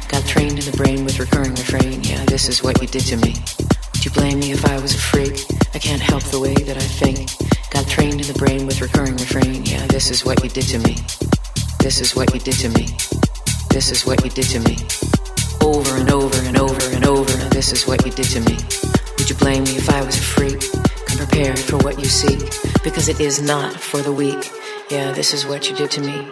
Got 0.08 0.26
trained 0.26 0.60
in 0.60 0.66
the 0.70 0.78
brain 0.78 1.04
with 1.04 1.20
recurring 1.20 1.56
refrain. 1.56 2.04
Yeah, 2.04 2.24
this 2.26 2.48
is 2.48 2.64
what 2.64 2.82
you 2.82 2.88
did 2.88 3.04
to 3.08 3.18
me. 3.18 3.36
Would 3.94 4.06
you 4.06 4.12
blame 4.12 4.40
me 4.40 4.52
if 4.52 4.66
I 4.66 4.80
was 4.80 4.94
a 4.94 4.98
freak? 4.98 5.42
I 5.74 5.80
can't 5.80 6.02
help 6.02 6.24
the 6.24 6.40
way 6.40 6.54
that 6.54 6.78
I 6.78 6.88
think. 7.02 7.30
Got 7.72 7.88
trained 7.88 8.22
in 8.22 8.28
the 8.28 8.38
brain 8.38 8.68
with 8.68 8.82
recurring 8.82 9.18
refrain. 9.18 9.66
Yeah, 9.66 9.86
this 9.88 10.12
is 10.12 10.24
what 10.24 10.44
you 10.44 10.50
did 10.50 10.68
to 10.70 10.80
me. 10.80 10.96
This 11.80 12.00
is 12.00 12.16
what 12.16 12.34
you 12.34 12.40
did 12.40 12.56
to 12.60 12.70
me. 12.70 12.96
This 13.70 13.92
is 13.92 14.06
what 14.06 14.24
you 14.24 14.30
did 14.30 14.46
to 14.54 14.60
me. 14.60 14.78
Over 15.62 15.98
and 15.98 16.12
over 16.12 16.38
and 16.46 16.58
over 16.58 16.86
and 16.96 17.06
over. 17.06 17.34
This 17.50 17.74
is 17.74 17.88
what 17.88 18.06
you 18.06 18.12
did 18.12 18.30
to 18.36 18.40
me. 18.42 18.58
Would 19.18 19.30
you 19.30 19.36
blame 19.36 19.64
me 19.64 19.78
if 19.78 19.90
I 19.90 20.04
was 20.04 20.18
a 20.18 20.22
freak? 20.22 20.62
Prepared 21.17 21.59
for 21.59 21.77
what 21.79 21.99
you 21.99 22.05
seek. 22.05 22.41
Because 22.83 23.09
it 23.09 23.21
is 23.21 23.41
not 23.41 23.73
for 23.73 24.03
the 24.03 24.13
weak. 24.13 24.51
Yeah, 24.91 25.13
this 25.13 25.33
is 25.35 25.47
what 25.47 25.69
you 25.69 25.77
did 25.77 25.91
to 25.93 26.01
me. 26.01 26.27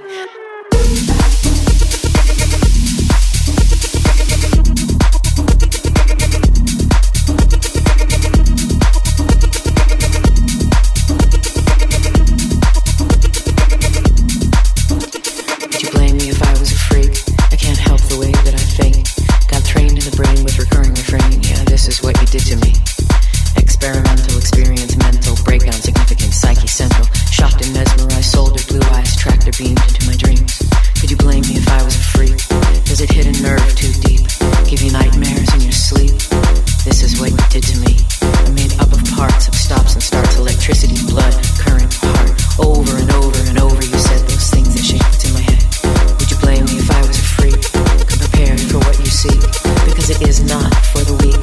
Is 50.23 50.41
not 50.41 50.73
for 50.87 51.05
the 51.05 51.15
weak. 51.25 51.37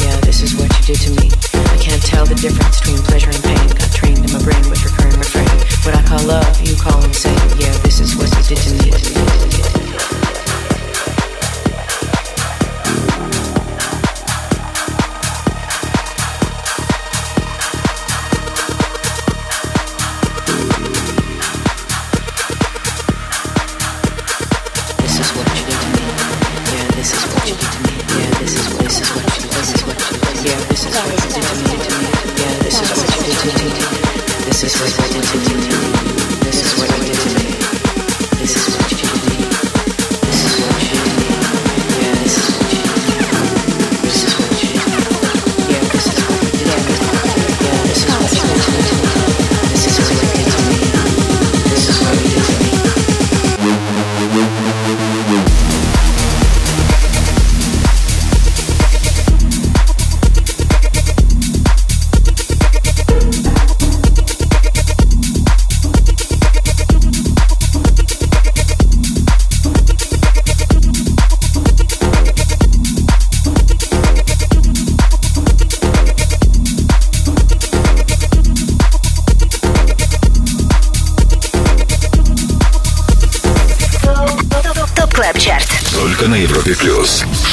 Yeah, 0.00 0.18
this 0.20 0.40
is 0.42 0.54
what 0.54 0.70
you 0.78 0.94
did 0.94 1.00
to 1.02 1.10
me. 1.20 1.30
I 1.52 1.76
can't 1.78 2.02
tell 2.02 2.24
the 2.24 2.34
difference 2.34 2.80
between 2.80 2.98
pleasure 2.98 3.30
and 3.30 3.43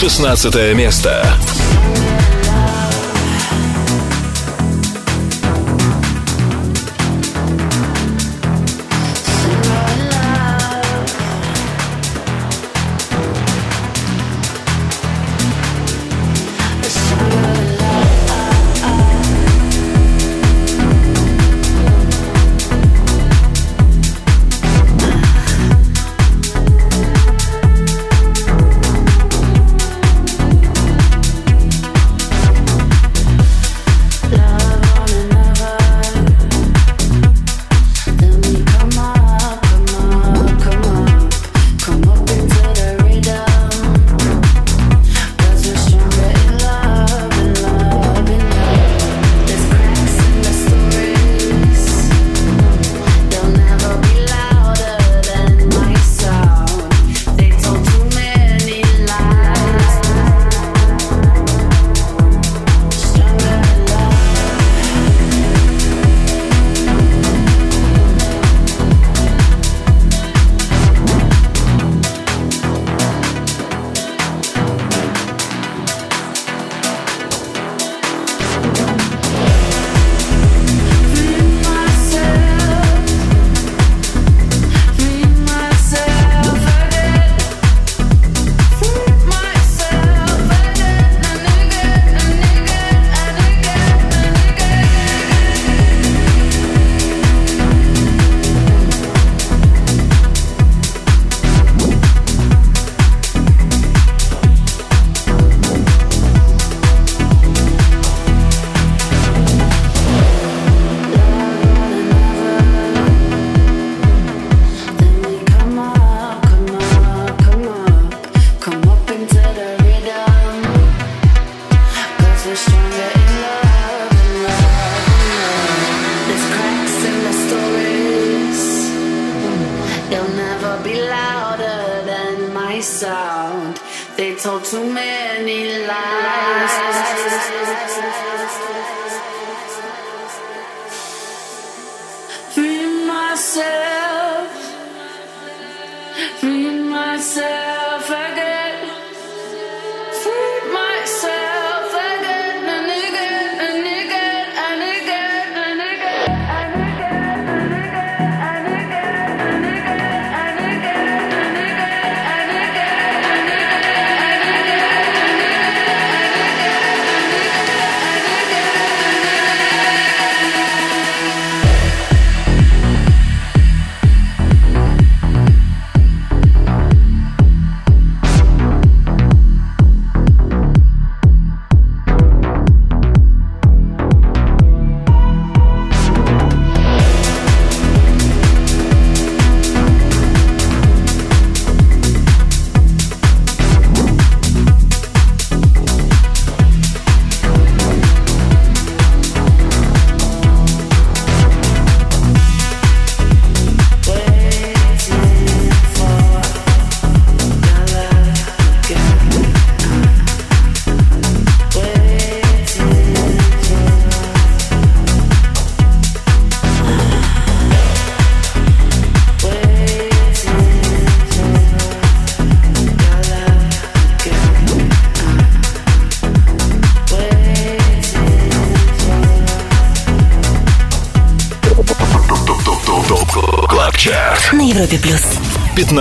16 0.01 0.73
место. 0.73 1.40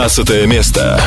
15 0.08 0.46
место. 0.46 0.98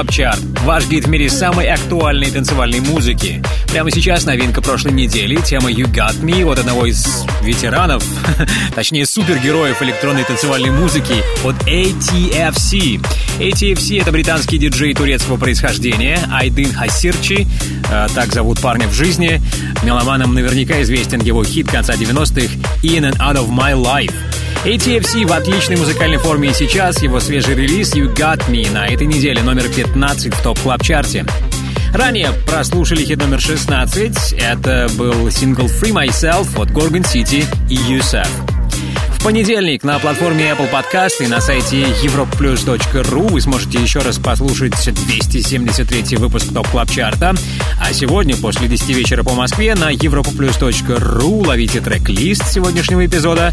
Club 0.00 0.08
Chart. 0.08 0.64
Ваш 0.64 0.88
гид 0.88 1.04
в 1.04 1.08
мире 1.10 1.28
самой 1.28 1.66
актуальной 1.66 2.30
танцевальной 2.30 2.80
музыки. 2.80 3.42
Прямо 3.70 3.90
сейчас 3.90 4.24
новинка 4.24 4.62
прошлой 4.62 4.92
недели, 4.92 5.36
тема 5.36 5.70
You 5.70 5.92
Got 5.92 6.22
Me 6.22 6.50
от 6.50 6.58
одного 6.58 6.86
из 6.86 7.24
ветеранов, 7.42 8.02
точнее 8.74 9.04
супергероев 9.04 9.82
электронной 9.82 10.24
танцевальной 10.24 10.70
музыки 10.70 11.14
от 11.44 11.54
ATFC. 11.66 13.04
ATFC— 13.40 14.00
это 14.02 14.10
британский 14.10 14.58
диджей 14.58 14.94
турецкого 14.94 15.36
происхождения, 15.36 16.18
Айдын 16.32 16.72
Хасирчи, 16.72 17.46
э, 17.90 18.08
так 18.14 18.32
зовут 18.32 18.60
парня 18.60 18.88
в 18.88 18.92
жизни. 18.92 19.42
Меломанам 19.82 20.32
наверняка 20.34 20.80
известен 20.82 21.20
его 21.20 21.44
хит 21.44 21.68
конца 21.68 21.94
90-х 21.94 22.54
«In 22.82 23.10
and 23.10 23.18
Out 23.18 23.36
of 23.36 23.50
My 23.50 23.74
Life», 23.74 24.14
ATFC 24.64 25.26
в 25.26 25.32
отличной 25.32 25.76
музыкальной 25.76 26.18
форме 26.18 26.50
и 26.50 26.52
сейчас 26.52 27.02
его 27.02 27.18
свежий 27.18 27.54
релиз 27.54 27.94
You 27.94 28.14
Got 28.14 28.50
Me 28.50 28.70
на 28.70 28.86
этой 28.86 29.06
неделе 29.06 29.42
номер 29.42 29.70
15 29.70 30.34
в 30.34 30.42
Top 30.42 30.60
Club 30.60 30.83
Chart 30.83 31.12
е. 31.12 31.24
Ранее 31.94 32.30
прослушали 32.46 33.02
хит 33.02 33.18
номер 33.18 33.40
16. 33.40 34.34
Это 34.34 34.88
был 34.98 35.30
сингл 35.30 35.64
Free 35.64 35.92
Myself 35.92 36.60
от 36.60 36.70
Gorgon 36.70 37.04
City 37.04 37.46
и 37.70 37.76
Yusuf. 37.76 38.28
В 39.20 39.22
понедельник 39.22 39.84
на 39.84 39.98
платформе 39.98 40.44
Apple 40.50 40.70
Podcast 40.70 41.22
и 41.22 41.26
на 41.26 41.42
сайте 41.42 41.82
europaplus.ru 41.82 43.28
вы 43.30 43.40
сможете 43.42 43.78
еще 43.78 43.98
раз 43.98 44.18
послушать 44.18 44.72
273 44.72 46.16
выпуск 46.16 46.54
Top 46.54 46.66
Club 46.68 46.90
Chart 46.90 47.21
а. 47.21 47.34
А 47.78 47.92
сегодня, 47.92 48.34
после 48.36 48.66
10 48.66 48.88
вечера 48.88 49.22
по 49.22 49.32
Москве, 49.32 49.74
на 49.74 49.92
europaplus.ru 49.92 51.46
ловите 51.46 51.82
трек-лист 51.82 52.50
сегодняшнего 52.50 53.04
эпизода 53.04 53.52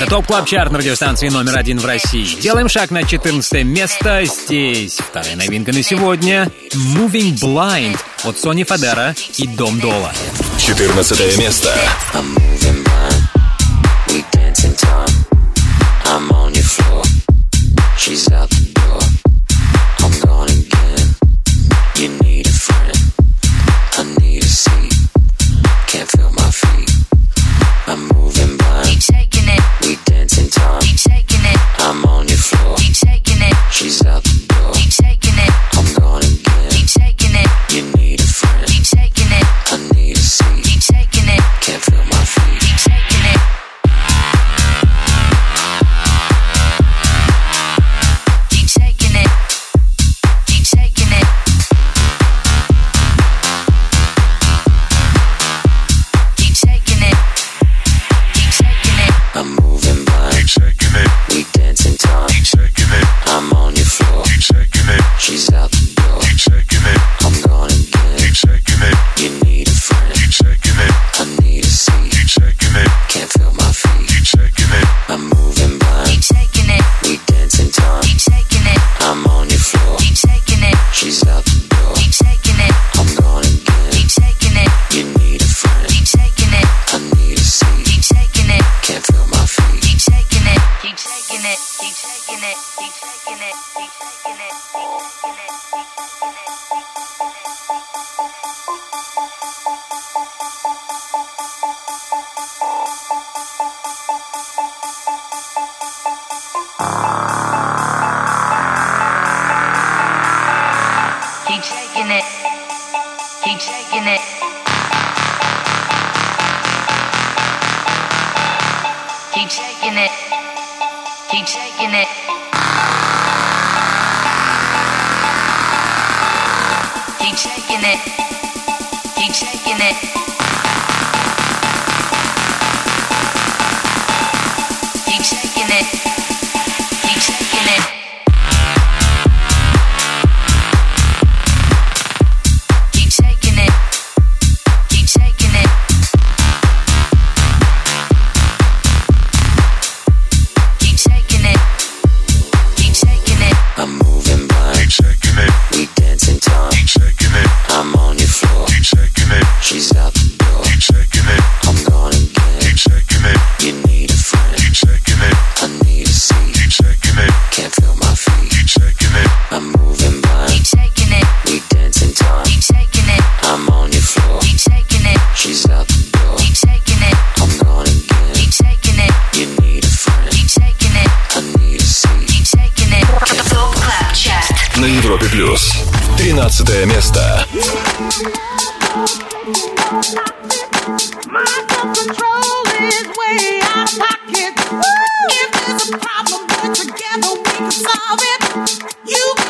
Это 0.00 0.08
Top 0.10 0.26
Club 0.28 0.46
Chart 0.46 0.70
на 0.70 0.78
радиостанции 0.78 1.28
номер 1.28 1.58
один 1.58 1.80
в 1.80 1.84
России. 1.84 2.40
Делаем 2.40 2.68
шаг 2.68 2.92
на 2.92 3.02
14 3.02 3.64
место. 3.64 4.22
Здесь 4.26 4.96
вторая 4.98 5.34
новинка 5.34 5.72
на 5.72 5.82
сегодня. 5.82 6.48
Moving 6.72 7.34
Blind 7.34 7.98
от 8.22 8.36
Сонни 8.36 8.64
Фодера 8.64 9.16
и 9.38 9.48
Dom 9.48 9.80
Dolla. 9.80 10.12
14 10.56 11.38
место. 11.38 11.74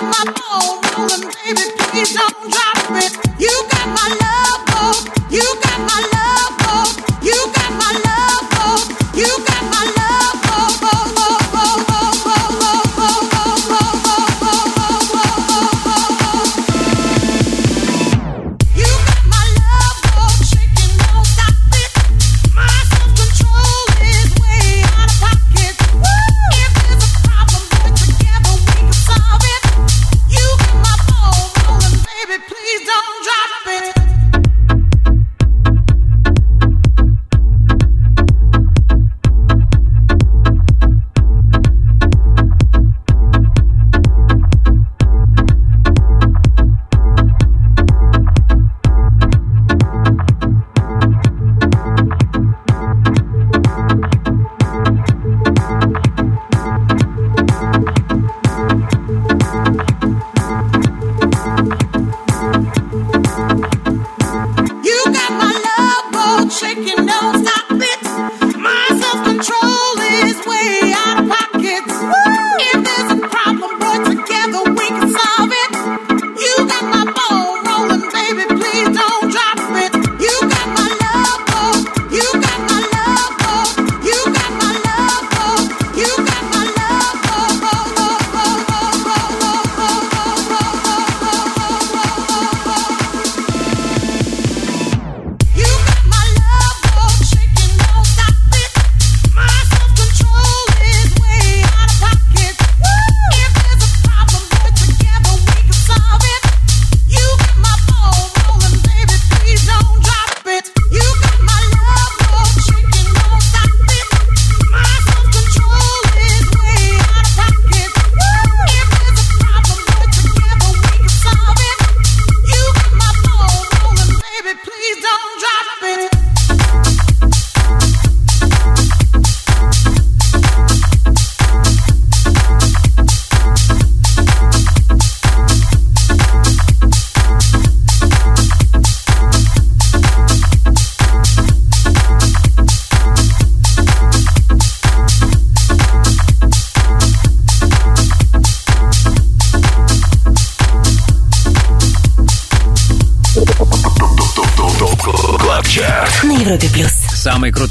my 0.02 0.24
phone, 0.38 1.20
baby, 1.44 1.62
please 1.78 2.14
don't 2.14 2.52
drop 2.52 3.02
it. 3.02 3.12
You 3.38 3.50
got 3.70 3.86
my 3.88 4.16
love. 4.20 4.27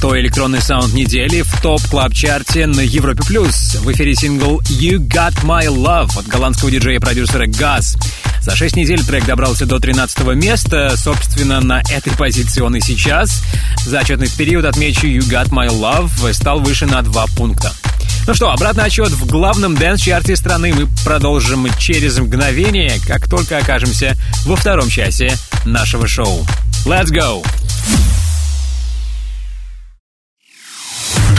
Крутой 0.08 0.22
электронный 0.22 0.62
саунд 0.62 0.94
недели 0.94 1.42
в 1.42 1.62
Top 1.62 1.82
Club 1.90 2.14
Chart 2.14 2.57
е 2.57 2.66
на 2.66 2.80
Европе 2.80 3.22
Плюс. 3.28 3.76
В 3.76 3.92
эфире 3.92 4.16
сингл 4.16 4.62
«You 4.62 5.00
Got 5.00 5.44
My 5.44 5.66
Love» 5.66 6.18
от 6.18 6.28
голландского 6.28 6.72
диджея 6.72 6.96
и 6.96 7.00
продюсера 7.00 7.46
Guz. 7.46 7.98
За 8.40 8.56
6 8.56 8.78
недель 8.78 9.04
трек 9.04 9.26
добрался 9.26 9.66
до 9.66 9.80
13 9.80 10.20
места. 10.36 10.96
Собственно, 10.96 11.60
на 11.60 11.82
этой 11.92 12.14
позиции 12.14 12.62
он 12.62 12.78
и 12.78 12.80
сейчас. 12.80 13.44
За 13.86 14.00
отчетный 14.00 14.30
период, 14.30 14.64
отмечу, 14.64 15.08
«You 15.08 15.30
Got 15.30 15.50
My 15.50 15.68
Love» 15.68 16.34
стал 16.34 16.62
выше 16.62 16.86
на 16.86 17.02
2 17.02 17.26
пункта. 17.36 17.74
Ну 18.26 18.34
что, 18.34 18.52
обратный 18.52 18.86
отсчет 18.86 19.10
в 19.10 19.26
главном 19.26 19.76
дэнс-чарте 19.76 20.38
страны 20.38 20.74
мы 20.74 20.88
продолжим 21.04 21.68
через 21.78 22.18
мгновение, 22.18 22.98
как 23.06 23.30
только 23.30 23.58
окажемся 23.58 24.16
во 24.46 24.56
втором 24.56 24.90
часе 24.90 25.36
нашего 25.66 26.08
шоу. 26.08 26.48
Let's 26.86 27.12
go! 27.12 27.46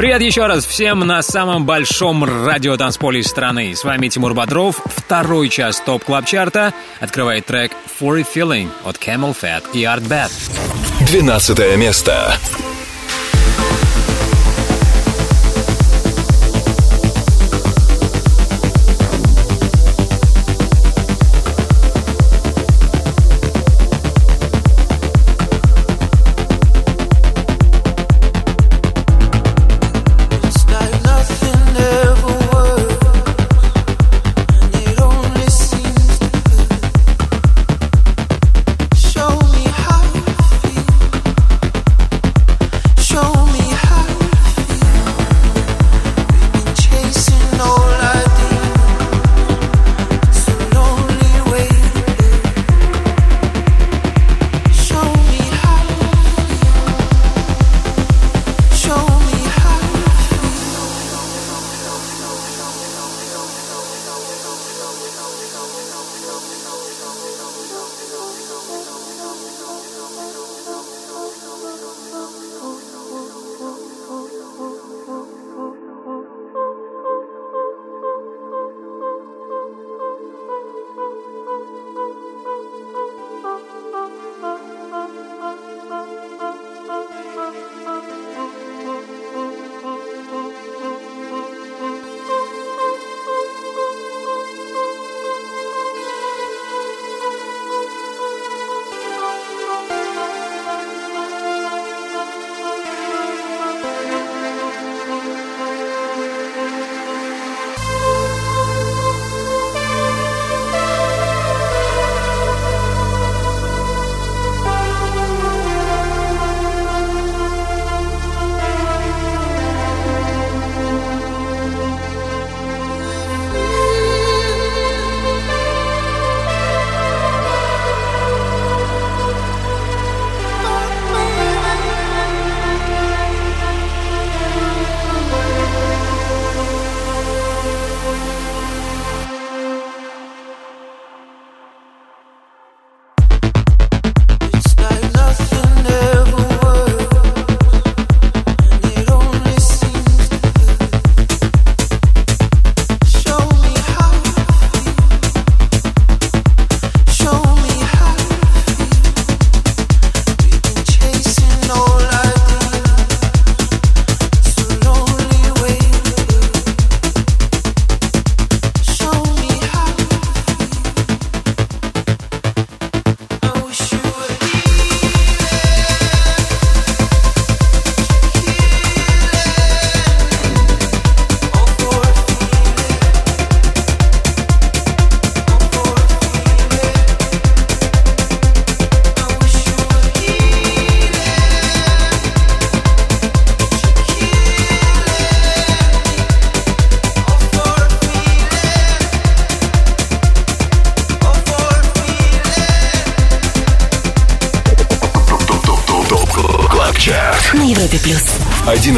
Привет 0.00 0.22
еще 0.22 0.46
раз 0.46 0.64
всем 0.64 1.00
на 1.00 1.20
самом 1.20 1.66
большом 1.66 2.24
радиотанцполе 2.24 3.22
страны. 3.22 3.76
С 3.76 3.84
вами 3.84 4.08
Тимур 4.08 4.32
Бодров. 4.32 4.80
Второй 4.86 5.50
час 5.50 5.82
Top 5.84 6.02
Club 6.04 6.24
Chart 6.24 6.64
а 6.64 6.72
открывает 7.00 7.44
трек 7.44 7.72
For 8.00 8.18
a 8.18 8.22
Feeling 8.22 8.70
от 8.86 8.96
CamelPhat 8.96 9.62
и 9.74 9.82
Artbat. 9.82 10.30
12 11.06 11.76
место. 11.76 12.34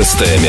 11 0.02 0.41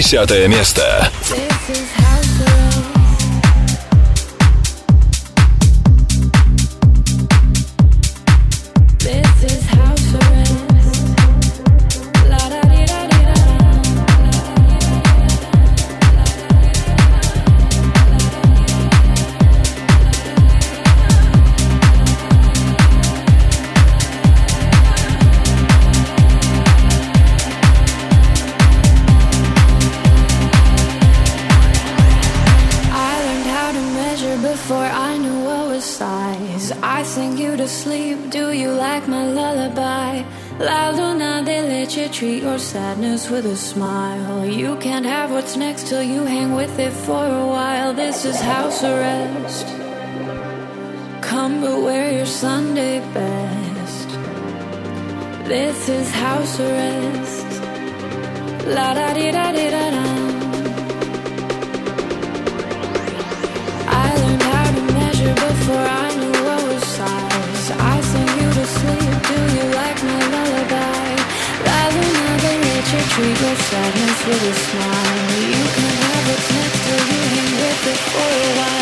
Десятое 0.00 0.48
место. 0.48 1.09
This 55.80 55.88
is 55.88 56.10
house 56.12 56.60
arrest. 56.60 57.46
La 58.76 58.92
da 58.92 59.14
di 59.14 59.30
da 59.36 59.46
di 59.56 59.66
da 59.74 59.84
da. 59.96 60.06
I 63.88 64.08
learned 64.20 64.42
how 64.42 64.66
to 64.76 64.82
measure 64.98 65.34
before 65.46 65.86
I 66.04 66.08
knew 66.20 66.36
what 66.48 66.62
was 66.68 66.84
size. 66.98 67.66
I 67.94 67.96
sing 68.10 68.30
you 68.40 68.48
to 68.58 68.66
sleep. 68.76 69.14
Do 69.30 69.38
you 69.56 69.66
like 69.80 69.98
my 70.10 70.20
lullaby? 70.34 71.08
They 72.44 72.56
let 72.68 72.86
you 72.92 73.02
treat 73.14 73.38
your 73.46 73.56
sadness 73.68 74.20
with 74.26 74.52
a 74.52 74.54
smile. 74.66 75.32
You 75.54 75.64
can 75.76 75.92
have 76.04 76.24
what's 76.28 76.48
next 76.56 76.80
till 76.84 77.02
you 77.10 77.22
hang 77.32 77.52
with 77.62 77.88
it 77.92 78.00
for 78.12 78.28
a 78.28 78.52
while. 78.58 78.79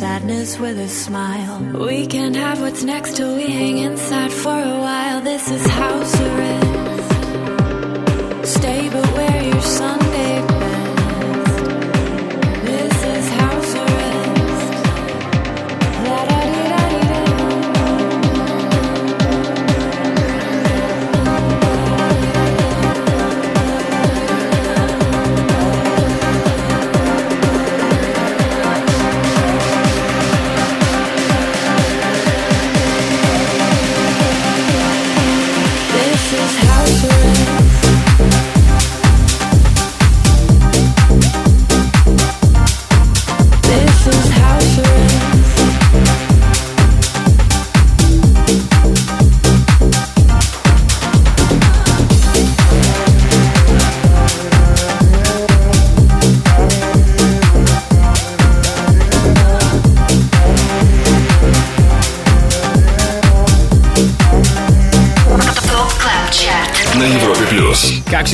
Sadness 0.00 0.58
with 0.58 0.78
a 0.78 0.88
smile. 0.88 1.60
We 1.86 2.06
can't 2.06 2.34
have 2.34 2.58
what's 2.62 2.82
next 2.82 3.16
till 3.16 3.36
we 3.36 3.49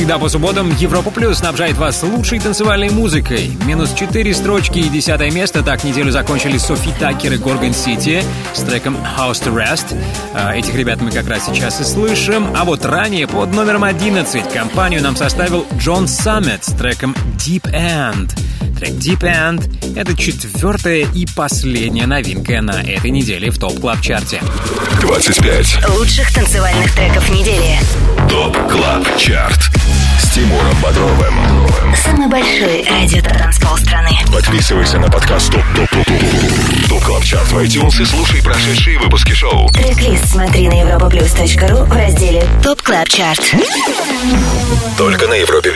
всегда 0.07 0.19
по 0.19 0.29
субботам, 0.29 0.73
Европа 0.77 1.11
Плюс 1.11 1.39
снабжает 1.39 1.75
вас 1.75 2.01
лучшей 2.01 2.39
танцевальной 2.39 2.89
музыкой. 2.89 3.51
Минус 3.65 3.91
4 3.93 4.33
строчки 4.33 4.79
и 4.79 4.87
десятое 4.87 5.31
место. 5.31 5.63
Так 5.63 5.83
неделю 5.83 6.11
закончили 6.11 6.57
Sofi 6.57 6.93
Tukker 6.97 7.33
и 7.33 7.37
Gorgon 7.37 7.73
City 7.73 8.23
с 8.53 8.61
треком 8.61 8.95
House 8.95 9.43
Arrest. 9.43 9.93
А, 10.33 10.55
Этих 10.55 10.75
ребят 10.75 11.01
мы 11.01 11.11
как 11.11 11.27
раз 11.27 11.47
сейчас 11.47 11.81
и 11.81 11.83
слышим. 11.83 12.47
А 12.55 12.63
вот 12.63 12.85
ранее 12.85 13.27
под 13.27 13.53
номером 13.53 13.83
11 13.83 14.47
компанию 14.49 15.03
нам 15.03 15.17
составил 15.17 15.65
Джон 15.77 16.07
Саммит 16.07 16.63
с 16.63 16.71
треком 16.71 17.13
Deep 17.35 17.63
End. 17.63 18.31
Трек 18.79 18.91
Deep 18.91 19.19
End— 19.23 19.95
это 19.97 20.15
четвертая 20.15 21.05
и 21.13 21.25
последняя 21.35 22.07
новинка 22.07 22.61
на 22.61 22.81
этой 22.81 23.11
неделе 23.11 23.51
в 23.51 23.57
Top 23.57 23.81
Club 23.81 23.99
Chart 23.99 24.29
е. 24.29 24.41
25. 25.01 25.89
Лучших 25.97 26.33
танцевальных 26.33 26.95
треков 26.95 27.29
недели. 27.29 27.77
Top 28.29 28.55
Club 28.71 29.05
Chart. 29.17 29.76
С 30.19 30.29
Тимуром 30.29 30.75
Бодровым. 30.81 31.95
Самый 31.95 32.27
большой 32.27 32.85
радиотанцпол 32.89 33.77
страны. 33.77 34.11
Подписывайся 34.31 34.99
на 34.99 35.09
подкаст 35.09 35.51
Top 35.51 35.63
Top 35.75 35.89
Top 35.89 36.05
Top 36.05 36.89
Top 36.89 37.03
Club 37.03 37.23
Chart 37.23 37.51
в 37.51 37.57
iTunes 37.57 38.01
и 38.01 38.05
слушай 38.05 38.43
прошедшие 38.43 38.99
выпуски 38.99 39.33
шоу. 39.33 39.69
Трек-лист 39.71 40.29
смотри 40.29 40.67
на 40.67 40.73
europaplus.ru 40.73 41.85
в 41.85 41.91
разделе 41.91 42.43
Top 42.63 42.81
Club 42.81 43.09
Chart. 43.09 43.55
Только 44.97 45.27
на 45.27 45.33
Европе 45.35 45.71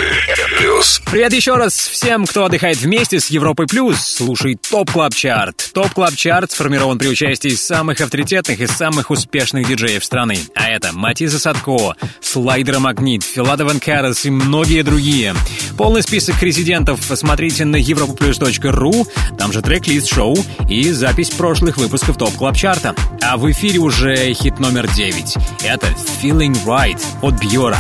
плюс. 0.62 1.02
Привет 1.12 1.34
еще 1.34 1.56
раз 1.56 1.74
всем, 1.74 2.26
кто 2.26 2.46
отдыхает 2.46 2.78
вместе 2.78 3.20
с 3.20 3.28
Европой 3.28 3.68
Плюс. 3.68 4.00
Слушай 4.00 4.56
Top 4.56 4.92
Club 4.92 5.14
Chart. 5.14 5.72
Top 5.74 5.90
Club 5.94 6.16
Chart 6.16 6.52
сформирован 6.52 6.98
при 6.98 7.08
участии 7.08 7.50
самых 7.50 8.02
авторитетных 8.02 8.60
и 8.60 8.68
самых 8.68 9.12
успешных 9.12 9.68
диджеев 9.68 10.04
страны. 10.04 10.38
А 10.56 10.70
это 10.70 10.92
Matisse & 10.94 11.40
Sadko, 11.40 11.96
Slider & 12.22 12.80
Magnit, 12.80 13.24
Filatov & 13.24 13.80
Karas 14.02 14.26
и 14.26 14.32
многие 14.32 14.82
другие. 14.82 15.36
Полный 15.78 16.02
список 16.02 16.42
резидентов 16.42 17.00
смотрите 17.14 17.66
на 17.66 17.76
europaplus.ru, 17.76 19.08
там 19.38 19.54
же 19.54 19.62
трек-лист 19.62 20.08
шоу 20.08 20.36
и 20.68 20.90
запись 20.90 21.30
прошлых 21.30 21.78
выпусков 21.78 22.18
Top 22.18 22.34
Club 22.34 22.58
Chart 22.58 22.85
а. 22.85 22.96
А 23.22 23.38
в 23.38 23.52
эфире 23.52 23.78
уже 23.78 24.34
хит 24.34 24.58
номер 24.58 24.88
9. 24.88 25.38
Это 25.66 25.88
Feeling 26.20 26.58
Right 26.66 27.00
от 27.22 27.36
Бьора. 27.36 27.78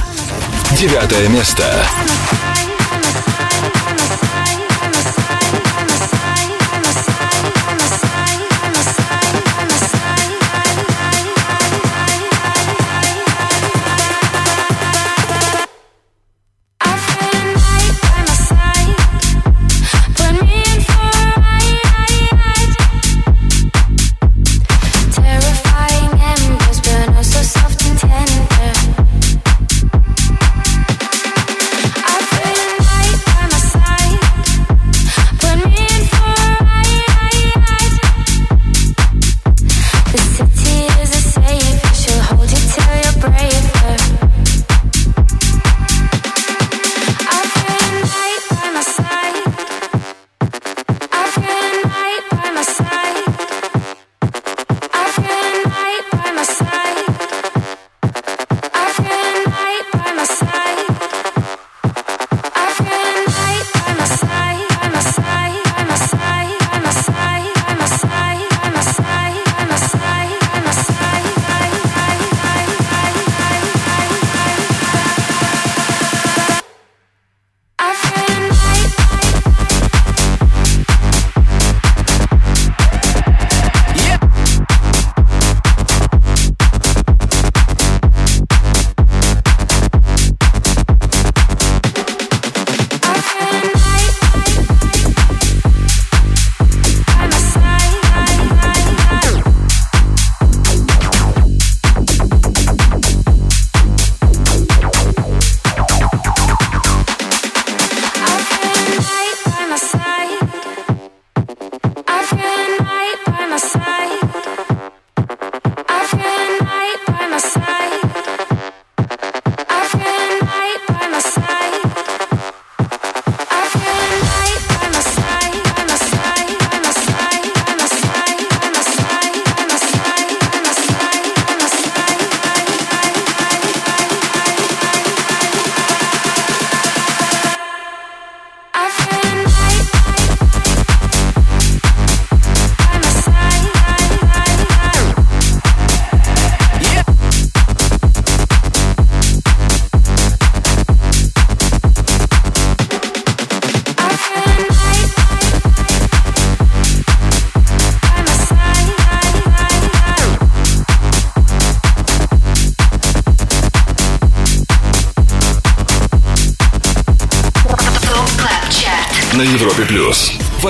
Девятое 0.79 1.27
место. 1.29 1.63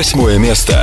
Восьмое 0.01 0.39
место. 0.39 0.80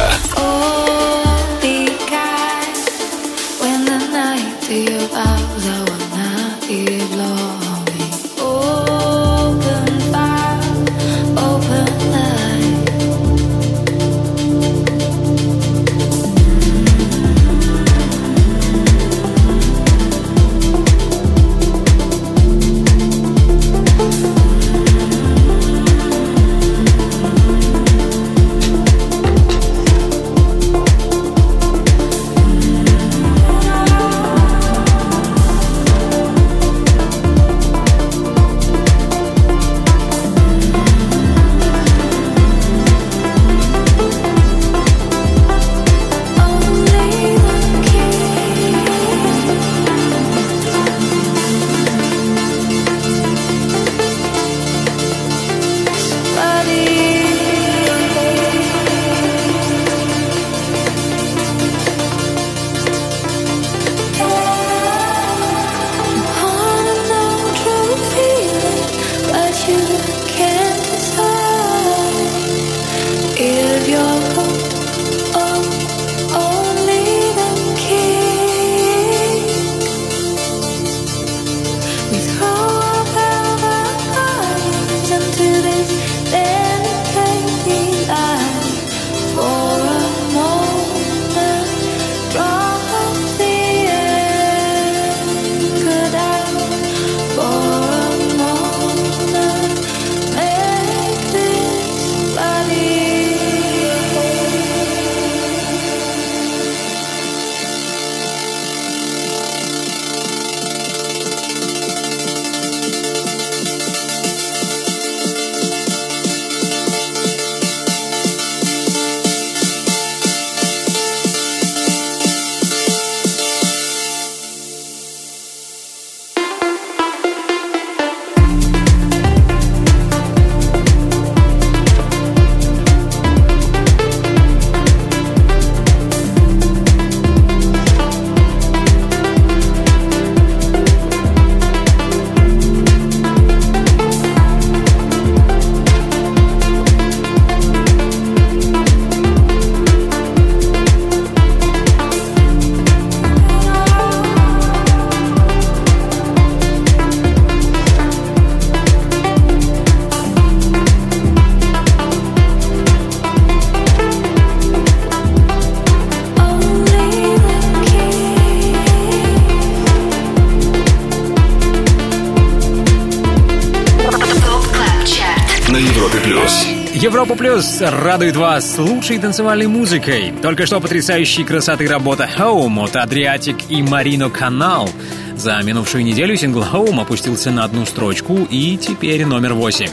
Плюс 177.38 177.80
радует 177.80 178.34
вас 178.34 178.76
лучшей 178.78 179.18
танцевальной 179.18 179.68
музыкой. 179.68 180.34
Только 180.42 180.66
что 180.66 180.80
потрясающей 180.80 181.44
красоты 181.44 181.86
работа 181.86 182.28
Home 182.36 182.84
от 182.84 182.96
Adriatic 182.96 183.62
и 183.68 183.80
Marino 183.80 184.28
Канал. 184.28 184.90
За 185.36 185.60
минувшую 185.62 186.04
неделю 186.04 186.36
сингл 186.36 186.62
Home 186.62 187.00
опустился 187.00 187.52
на 187.52 187.62
одну 187.62 187.86
строчку 187.86 188.46
и 188.50 188.76
теперь 188.76 189.24
номер 189.24 189.54
восемь. 189.54 189.88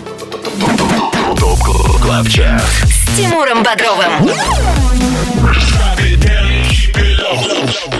С 2.84 3.18
Тимуром 3.18 3.64
Бодровым. 3.64 4.30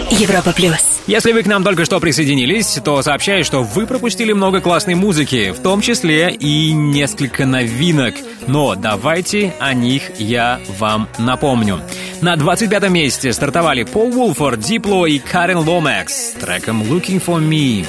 Европа 0.10 0.54
плюс. 0.54 1.02
Если 1.08 1.34
вы 1.34 1.44
к 1.44 1.46
нам 1.46 1.64
только 1.64 1.86
что 1.86 2.00
присоединились, 2.00 2.80
то 2.84 3.02
сообщаю, 3.04 3.46
что 3.46 3.62
вы 3.62 3.86
пропустили 3.86 4.34
много 4.34 4.60
классной 4.60 4.96
музыки, 4.96 5.52
в 5.52 5.62
том 5.62 5.82
числе 5.82 6.32
и 6.32 6.72
несколько 6.72 7.46
новинок. 7.46 8.16
Но 8.48 8.76
давайте 8.76 9.54
о 9.60 9.74
них 9.74 10.20
я 10.20 10.60
вам 10.80 11.08
напомню. 11.18 11.82
На 12.22 12.36
25 12.36 12.90
месте 12.90 13.34
стартовали 13.34 13.84
Пол 13.84 14.12
Вулфорд, 14.12 14.60
Дипло 14.60 15.06
и 15.06 15.20
Карен 15.20 15.58
Ломакс 15.58 16.14
с 16.14 16.32
треком 16.34 16.82
«Looking 16.84 17.24
for 17.24 17.40
Me». 17.40 17.86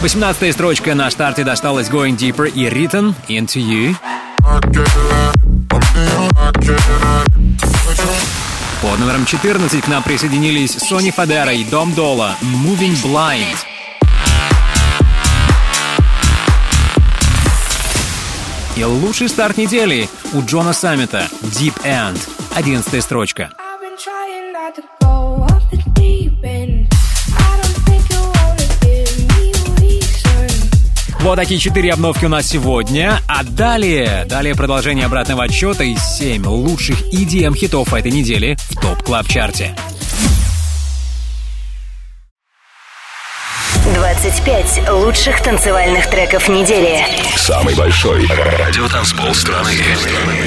Восемнадцатая 0.00 0.52
строчка 0.52 0.94
на 0.94 1.10
старте 1.10 1.44
досталась 1.44 1.90
Going 1.90 2.16
Deeper 2.16 2.48
и 2.50 2.64
Written 2.68 3.14
Into 3.28 3.60
You. 3.60 3.94
Под 8.80 8.98
номером 8.98 9.26
14 9.26 9.84
к 9.84 9.88
нам 9.88 10.02
присоединились 10.02 10.72
Сони 10.72 11.10
Фадера 11.10 11.52
и 11.52 11.64
Дом 11.64 11.92
Дола 11.92 12.34
Moving 12.40 12.96
Blind. 13.04 13.69
И 18.80 18.82
лучший 18.82 19.28
старт 19.28 19.58
недели 19.58 20.08
у 20.32 20.40
Джона 20.40 20.72
Саммита 20.72 21.28
Deep 21.42 21.74
End. 21.84 22.18
Одиннадцатая 22.54 23.02
строчка. 23.02 23.50
Вот 31.20 31.36
такие 31.36 31.60
четыре 31.60 31.92
обновки 31.92 32.24
у 32.24 32.30
нас 32.30 32.48
сегодня. 32.48 33.20
А 33.28 33.44
далее, 33.44 34.24
далее 34.24 34.54
продолжение 34.54 35.04
обратного 35.04 35.44
отсчета 35.44 35.84
из 35.84 36.02
7 36.16 36.46
лучших 36.46 37.02
EDM-хитов 37.12 37.92
этой 37.92 38.10
недели 38.10 38.56
в 38.70 38.80
Top 38.80 39.02
Club 39.02 39.28
Chart 39.28 39.62
е. 39.62 39.76
25 44.00 44.90
лучших 44.92 45.42
танцевальных 45.42 46.08
треков 46.08 46.48
недели. 46.48 47.04
Самый 47.36 47.74
большой 47.74 48.26
радиотанцпол 48.26 49.34
страны. 49.34 49.74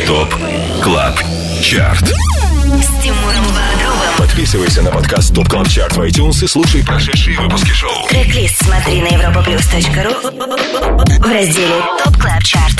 Top 0.07 0.33
Club 0.81 1.19
Chart. 1.61 2.01
С 2.01 3.03
Тимуром 3.03 3.45
Бодровым. 3.45 4.17
Подписывайся 4.17 4.81
на 4.81 4.89
подкаст 4.89 5.35
Top 5.35 5.49
Club 5.49 5.69
Chart 5.69 5.93
в 5.93 6.01
iTunes 6.01 6.43
и 6.43 6.47
слушай 6.47 6.83
прошедшие 6.83 7.39
выпуски 7.39 7.69
шоу. 7.69 8.07
Трек-лист 8.09 8.65
смотри 8.65 9.01
на 9.01 9.09
europaplus.ru 9.09 11.19
в 11.19 11.31
разделе 11.31 11.83
Top 12.03 12.17
Club 12.17 12.43
Chart. 12.43 12.77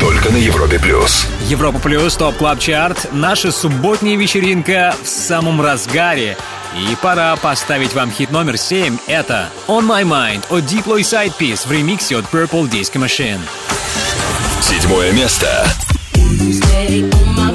Только 0.00 0.30
на 0.30 0.38
Европе 0.38 0.78
плюс. 0.78 1.26
Европа 1.48 1.78
Плюс, 1.78 2.16
Top 2.16 2.36
Club 2.36 2.58
Chart. 2.58 3.08
Наша 3.12 3.52
субботняя 3.52 4.16
вечеринка 4.16 4.94
в 5.02 5.06
самом 5.06 5.60
разгаре. 5.60 6.38
И 6.76 6.96
пора 7.02 7.36
поставить 7.36 7.92
вам 7.92 8.10
хит 8.10 8.30
номер 8.30 8.56
7. 8.56 8.98
Это 9.06 9.50
On 9.68 9.86
My 9.86 10.04
Mind 10.04 10.44
от 10.48 10.64
Diplo 10.64 10.98
и 10.98 11.02
Sidepiece 11.02 11.66
в 11.66 11.70
ремиксе 11.72 12.16
от 12.16 12.24
Purple 12.32 12.70
Disco 12.70 12.98
Machine. 12.98 13.40
Седьмое 14.60 15.12
место. 15.12 15.66
Stay 16.14 17.10
on 17.10 17.36
my 17.36 17.51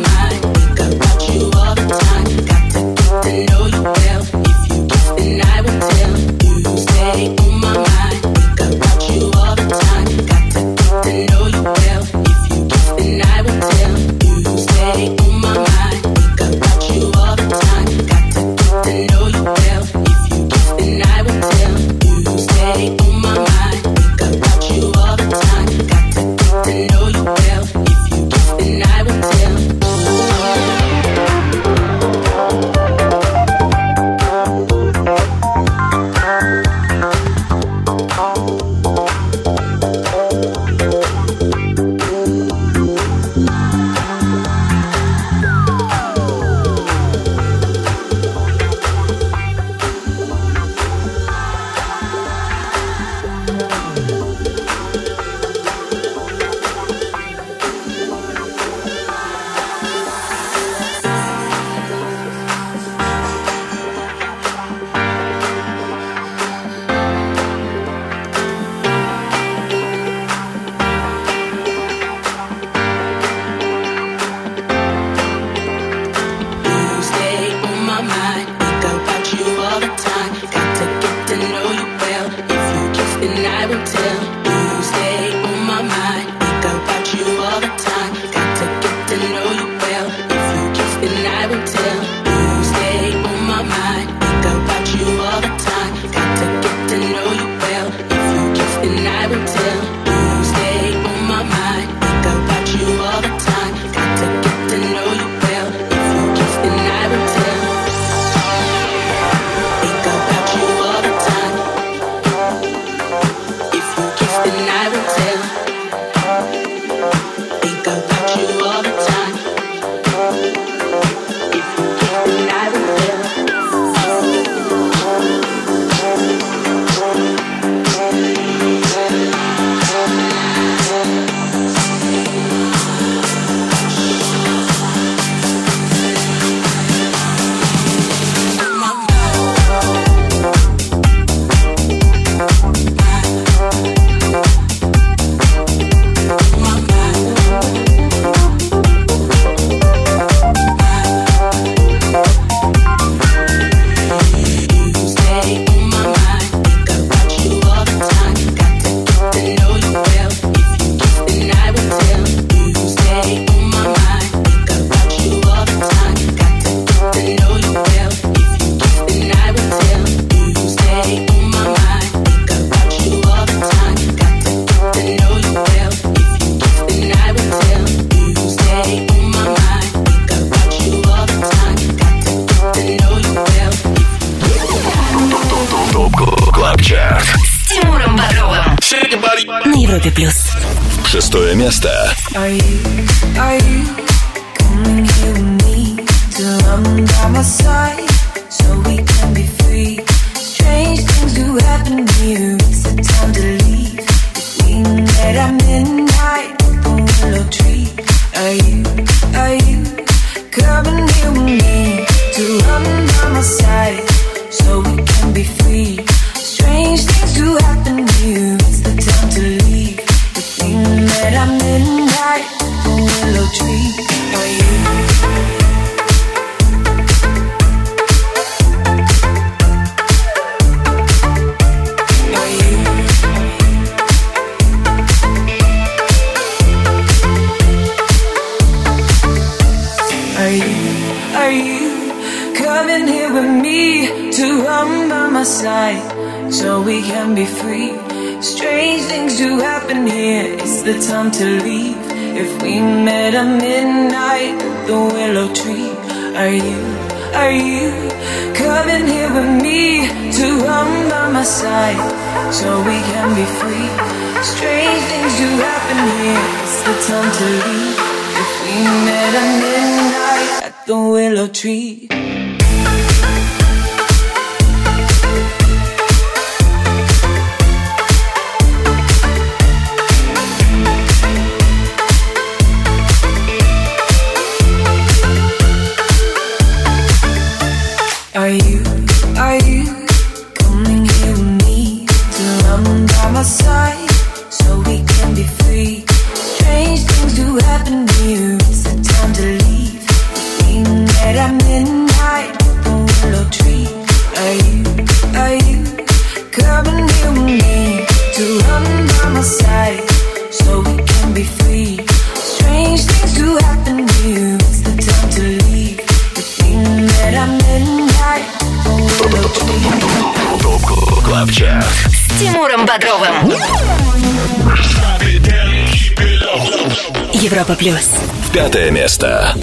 Пятое 328.58 328.90
место. 328.90 329.54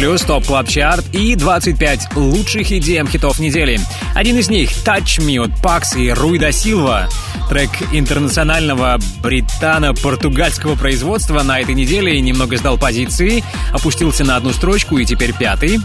Плюс, 0.00 0.22
Top 0.22 0.46
Club 0.46 0.66
Chart 0.66 1.14
и 1.14 1.34
25 1.34 2.16
лучших 2.16 2.72
EDM-хитов 2.72 3.38
недели. 3.38 3.78
Один 4.14 4.38
из 4.38 4.48
них— 4.48 4.70
Touch 4.86 5.18
Me 5.18 5.38
от 5.38 5.54
Пакс 5.60 5.94
и 5.94 6.08
Руй 6.08 6.38
да 6.38 6.52
Силва. 6.52 7.06
Трек 7.50 7.68
интернационального 7.92 8.98
британо-португальского 9.22 10.74
производства 10.76 11.42
на 11.42 11.60
этой 11.60 11.74
неделе 11.74 12.18
немного 12.18 12.56
сдал 12.56 12.78
позиции, 12.78 13.44
опустился 13.74 14.24
на 14.24 14.36
одну 14.36 14.54
строчку 14.54 14.96
и 14.96 15.04
теперь 15.04 15.34
пятый. 15.34 15.78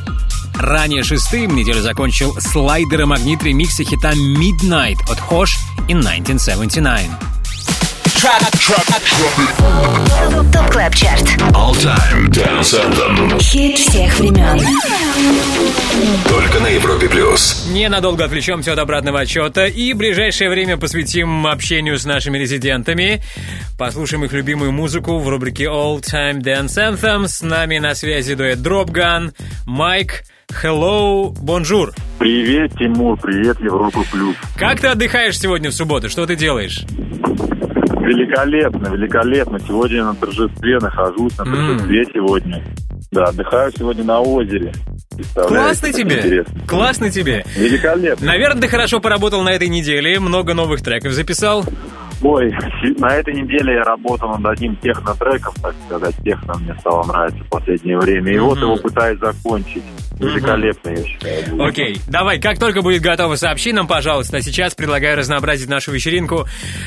Ранее 0.57 1.03
шестым 1.03 1.53
неделю 1.53 1.81
закончил 1.81 2.39
Slider & 2.39 3.05
Magnit 3.05 3.43
ремикс 3.43 3.83
хита 3.83 4.13
Midnight 4.13 4.95
от 5.11 5.19
Hosh 5.19 5.57
и 5.89 5.99
1979. 5.99 7.34
TOP 10.51 10.71
CLUB 10.71 10.95
CHART. 10.95 11.21
All 11.53 11.73
Time 11.73 12.27
Dance 12.29 12.73
Anthem. 12.73 13.39
Хит 13.39 13.77
всех 13.77 14.17
времен. 14.17 14.59
Только 16.27 16.59
на 16.59 16.65
Европе 16.65 17.07
Плюс. 17.07 17.67
Ненадолго 17.71 18.25
отвлечемся 18.25 18.73
от 18.73 18.79
обратного 18.79 19.19
отсчета 19.19 19.67
и 19.67 19.93
в 19.93 19.97
ближайшее 19.97 20.49
время 20.49 20.77
посвятим 20.77 21.45
общению 21.45 21.99
с 21.99 22.05
нашими 22.05 22.39
резидентами. 22.39 23.21
Послушаем 23.77 24.25
их 24.25 24.33
любимую 24.33 24.71
музыку 24.71 25.19
в 25.19 25.29
рубрике 25.29 25.65
All 25.65 26.01
Time 26.01 26.41
Dance 26.41 26.77
Anthem. 26.79 27.27
С 27.27 27.43
нами 27.43 27.77
на 27.77 27.93
связи 27.93 28.33
дуэт 28.33 28.59
Dropgun, 28.59 29.33
Майк, 29.67 30.23
Hello, 30.63 31.31
bonjour. 31.39 31.93
Привет, 32.17 32.71
Тимур, 32.79 33.19
привет, 33.19 33.59
Европа 33.59 34.03
Плюс. 34.11 34.35
Как 34.57 34.79
ты 34.79 34.87
отдыхаешь 34.87 35.37
сегодня 35.37 35.69
в 35.69 35.73
субботу? 35.73 36.09
Что 36.09 36.25
ты 36.25 36.35
делаешь? 36.35 36.83
Великолепно, 38.05 38.87
великолепно. 38.95 39.59
Сегодня 39.59 39.97
я 39.97 40.05
на 40.05 40.15
торжестве 40.15 40.77
нахожусь, 40.79 41.37
на 41.37 41.45
торжестве 41.45 42.05
сегодня. 42.13 42.63
Да, 43.11 43.25
отдыхаю 43.25 43.71
сегодня 43.77 44.03
на 44.03 44.19
озере. 44.19 44.73
Классно 45.33 45.91
тебе! 45.93 46.17
Интересно. 46.17 46.59
Классно 46.67 47.09
тебе! 47.09 47.45
Великолепно. 47.55 48.25
Наверное, 48.25 48.61
ты 48.61 48.67
хорошо 48.67 48.99
поработал 48.99 49.41
на 49.43 49.49
этой 49.53 49.67
неделе, 49.69 50.19
много 50.19 50.53
новых 50.53 50.81
треков 50.81 51.13
записал. 51.13 51.63
Ой, 52.21 52.49
на 52.97 53.07
этой 53.13 53.33
неделе 53.33 53.75
я 53.75 53.83
работал 53.83 54.29
над 54.37 54.45
одним 54.53 54.75
техно-треком, 54.77 55.53
так 55.61 55.75
сказать. 55.85 56.15
Техно 56.23 56.55
мне 56.59 56.73
стало 56.79 57.03
нравиться 57.05 57.43
в 57.43 57.49
последнее 57.49 57.97
время. 57.99 58.33
И 58.33 58.39
вот 58.39 58.57
Мгм. 58.57 58.65
его 58.67 58.75
пытаюсь 58.77 59.19
закончить. 59.19 59.83
Великолепно, 60.19 60.89
я 60.89 61.03
считаю. 61.03 61.45
будет. 61.49 61.69
Окей, 61.69 62.01
давай, 62.07 62.39
как 62.39 62.59
только 62.59 62.81
будет 62.81 63.01
готово, 63.01 63.35
сообщи 63.35 63.73
нам, 63.73 63.87
пожалуйста. 63.87 64.37
А 64.37 64.41
сейчас 64.41 64.75
предлагаю 64.75 65.17
разнообразить 65.17 65.69
нашу 65.69 65.91
вечеринку 65.91 66.45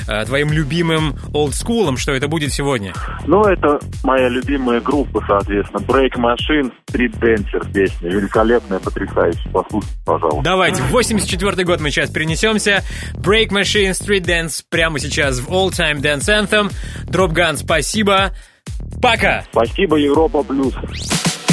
э, 0.09 0.25
твоим 0.25 0.53
любимым 0.53 1.17
олдскулом. 1.33 1.97
Что 1.97 2.13
это 2.13 2.29
будет 2.29 2.53
сегодня? 2.53 2.93
Ну, 3.27 3.43
это 3.43 3.79
моя 4.03 4.29
любимая 4.29 4.81
группа, 4.81 5.23
соответственно. 5.27 5.81
Break 5.81 6.15
Machine, 6.17 6.73
Street 6.91 7.19
Dancer 7.21 7.73
песня. 7.73 8.11
Великолепная, 8.11 8.79
потрясающая. 8.79 9.51
Послушайте, 9.53 9.97
пожалуйста. 10.05 10.43
Давайте, 10.43 10.83
в 10.83 10.91
84 10.91 11.65
год 11.65 11.81
мы 11.81 11.91
сейчас 11.91 12.11
перенесемся. 12.11 12.83
Break 13.15 13.51
Machine, 13.51 13.91
Street 13.91 14.25
Dance 14.25 14.63
прямо 14.69 14.99
сейчас 14.99 15.41
в 15.41 15.49
All 15.51 15.71
Time 15.71 16.01
Dance 16.01 16.29
Anthem. 16.29 16.73
Drop 17.07 17.33
Gun, 17.33 17.57
спасибо. 17.57 18.33
Пока! 19.03 19.45
Спасибо, 19.53 19.97
Европа 19.97 20.43
Плюс. 20.43 20.75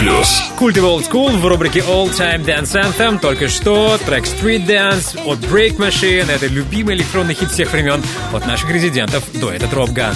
Плюс. 0.00 0.42
Культовый 0.58 0.90
Old 0.90 1.08
School 1.10 1.36
в 1.38 1.46
рубрике 1.46 1.80
All 1.80 2.10
Time 2.10 2.44
Dance 2.44 2.72
Anthem. 2.74 3.18
Только 3.18 3.48
что 3.48 3.98
трек 4.04 4.24
Street 4.24 4.66
Dance 4.66 5.18
от 5.24 5.38
Break 5.40 5.76
Machine. 5.78 6.30
Это 6.30 6.46
любимый 6.46 6.94
электронный 6.96 7.34
хит 7.34 7.50
всех 7.50 7.72
времен 7.72 8.02
от 8.32 8.46
наших 8.46 8.70
резидентов 8.70 9.24
дуэта 9.34 9.52
Dropgun. 9.52 10.14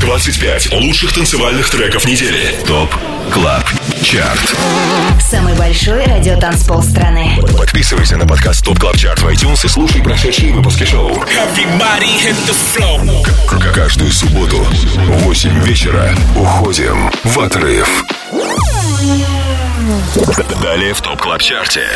25 0.00 0.72
лучших 0.72 1.12
танцевальных 1.12 1.68
треков 1.70 2.06
недели. 2.06 2.54
TOP 2.66 2.94
Club 3.32 3.64
Chart. 4.02 4.54
Самый 5.20 5.54
большой 5.54 6.04
радиотанцпол 6.04 6.82
страны. 6.82 7.36
Подписывайся 7.58 8.16
на 8.16 8.26
подкаст 8.26 8.64
TOP 8.64 8.78
Club 8.78 8.96
Chart 8.96 9.20
в 9.20 9.26
iTunes 9.28 9.64
и 9.64 9.68
слушай 9.68 10.02
прошедшие 10.02 10.52
выпуски 10.54 10.84
шоу. 10.84 11.14
К- 13.46 13.72
Каждую 13.74 14.10
субботу 14.10 14.56
в 14.56 15.22
8 15.24 15.62
вечера 15.64 16.14
уходим 16.34 17.10
в 17.24 17.38
отрыв. 17.40 18.04
Далее 20.62 20.92
в 20.92 21.00
TOP 21.00 21.20
Club 21.20 21.40
Chart 21.40 21.74
е. 21.74 21.88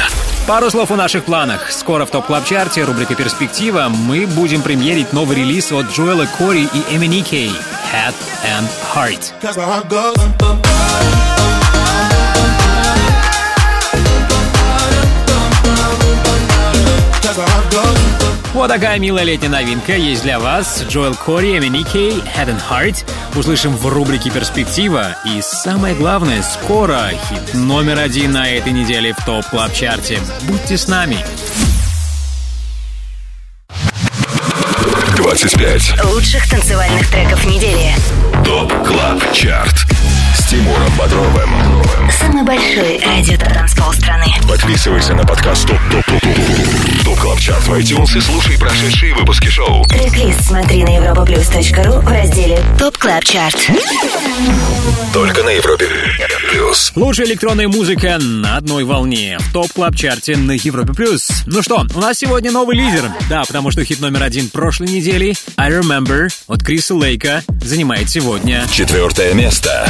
Пару 0.47 0.71
слов 0.71 0.91
о 0.91 0.97
наших 0.97 1.25
планах. 1.25 1.71
Скоро 1.71 2.05
в 2.05 2.11
Top 2.11 2.27
Club 2.27 2.45
Chart 2.45 2.78
е 2.78 2.85
рубрика 2.85 3.15
«Перспектива» 3.15 3.89
мы 3.89 4.27
будем 4.27 4.63
премьерить 4.63 5.13
новый 5.13 5.37
релиз 5.39 5.73
от 5.73 5.91
Джоэла 5.91 6.27
Кори 6.39 6.63
и 6.63 6.95
MNEK 6.95 7.51
«Head 7.93 8.15
and 8.45 8.69
Heart». 8.95 9.33
Вот 18.65 18.71
такая 18.71 18.99
милая 18.99 19.25
летняя 19.25 19.51
новинка 19.51 19.95
есть 19.95 20.23
для 20.23 20.41
вас. 20.41 20.85
Джоэл 20.89 21.15
Кори, 21.15 21.59
MNEK, 21.59 22.15
Head 22.35 22.49
and 22.49 22.63
Heart. 22.67 23.05
Услышим 23.39 23.77
в 23.77 23.87
рубрике 23.89 24.31
«Перспектива». 24.31 25.17
И 25.27 25.43
самое 25.43 25.95
главное, 25.95 26.43
скоро 26.43 27.11
хит 27.11 27.53
номер 27.53 27.99
один 27.99 28.33
на 28.33 28.49
этой 28.51 28.73
неделе 28.73 29.13
в 29.13 29.23
Top 29.27 29.45
Club 29.51 29.75
Chart 29.75 30.11
е 30.11 30.19
Будьте 30.45 30.79
с 30.79 30.89
нами. 30.89 31.19
25 35.19 36.03
Лучших 36.05 36.49
танцевальных 36.49 37.07
треков 37.11 37.45
недели. 37.45 37.93
TOP 38.47 38.73
Club 38.87 39.31
Chart. 39.35 39.94
Тимуром 40.55 40.93
Бодровым. 40.97 41.51
Самый 42.21 42.45
большой 42.45 43.01
радиотанцпол 43.05 43.93
страны. 43.93 44.27
Подписывайся 44.49 45.13
на 45.13 45.25
подкаст 45.25 45.67
TOP 45.67 45.81
TOP 45.91 46.05
TOP 46.07 46.21
TOP 46.21 47.05
TOP 47.05 47.19
Club 47.19 47.41
Chart 47.41 47.67
в 47.67 47.73
iTunes 47.73 48.17
и 48.17 48.21
слушай 48.21 48.57
прошедшие 48.57 49.15
выпуски 49.17 49.49
шоу. 49.49 49.85
Трек-лист 49.87 50.45
смотри 50.45 50.85
на 50.85 50.91
europaplus.ru 50.91 52.03
в 52.03 52.09
разделе 52.09 52.61
TOP 52.79 52.97
CLUB 52.99 53.25
CHART. 53.25 53.57
Только 55.13 55.43
на 55.43 55.49
Европе 55.49 55.89
плюс. 56.53 56.93
Лучшая 56.95 57.27
электронная 57.27 57.67
музыка 57.67 58.19
на 58.21 58.57
одной 58.57 58.85
волне 58.85 59.39
в 59.41 59.53
топ 59.53 59.73
клаб 59.73 59.97
чарте 59.97 60.37
на 60.37 60.53
Европе 60.53 60.93
плюс. 60.93 61.31
Ну 61.47 61.63
что, 61.63 61.85
у 61.95 61.99
нас 61.99 62.19
сегодня 62.19 62.53
новый 62.53 62.77
лидер. 62.77 63.11
Да, 63.29 63.43
потому 63.43 63.73
что 63.73 63.85
хит 63.85 63.99
номер 63.99 64.23
один 64.23 64.49
прошлой 64.51 64.87
недели 64.87 65.35
I 65.57 65.73
Remember 65.73 66.29
от 66.47 66.63
Криса 66.63 66.95
Лейка 66.95 67.43
занимает 67.61 68.09
сегодня 68.09 68.65
Четвертое 68.71 69.35
место. 69.35 69.89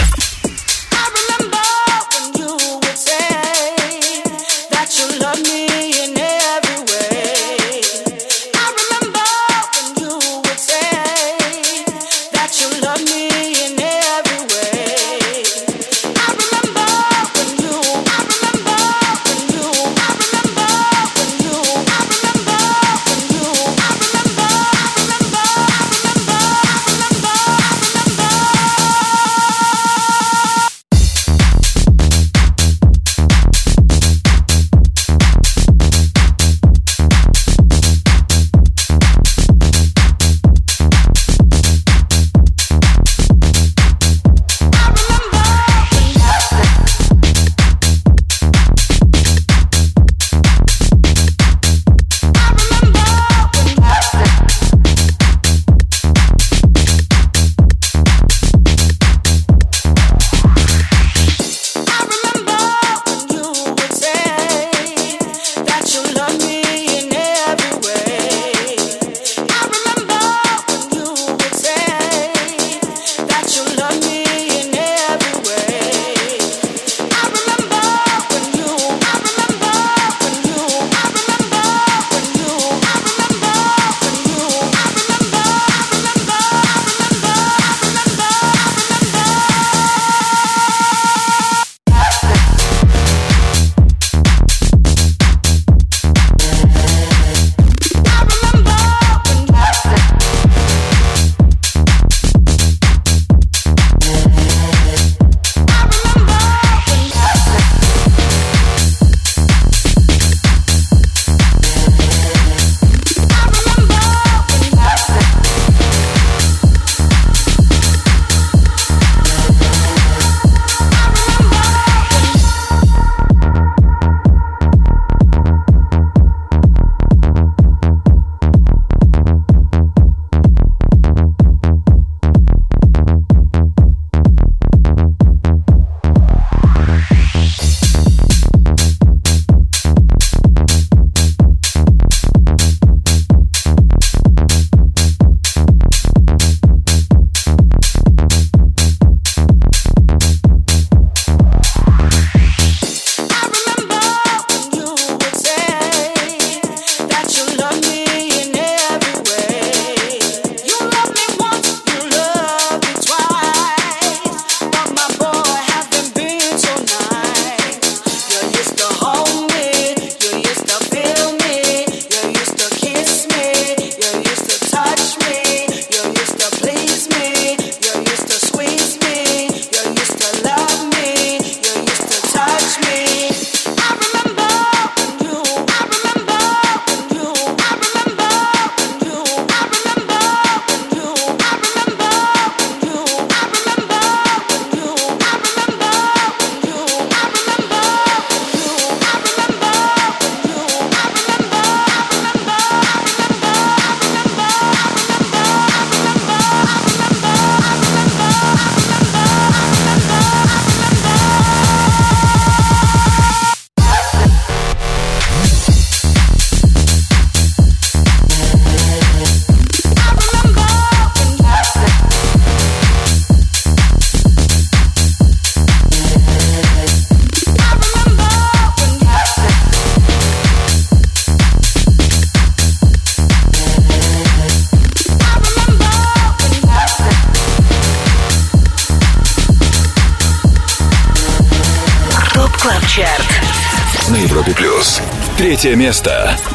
Третье 245.64 245.78
место. 245.78 246.53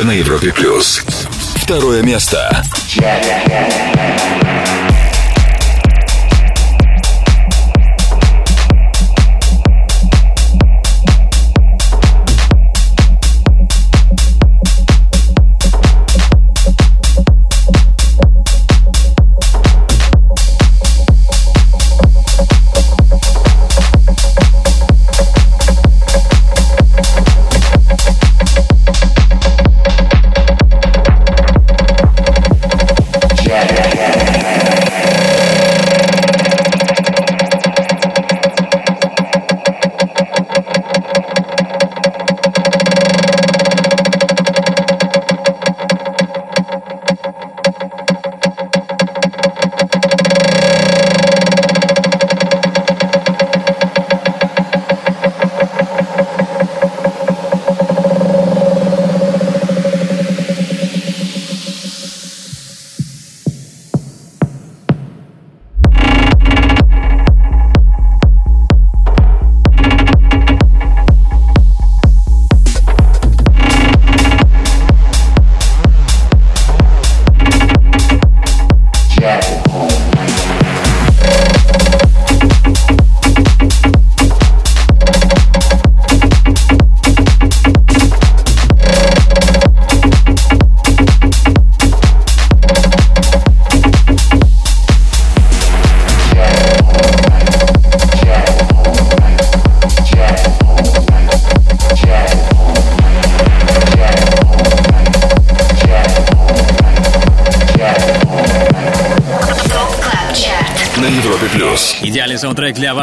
Только 0.00 0.12
на 0.12 0.18
Европе 0.18 0.50
плюс. 0.50 1.02
Второе 1.56 2.00
место. 2.02 2.64
Yeah. 2.96 4.49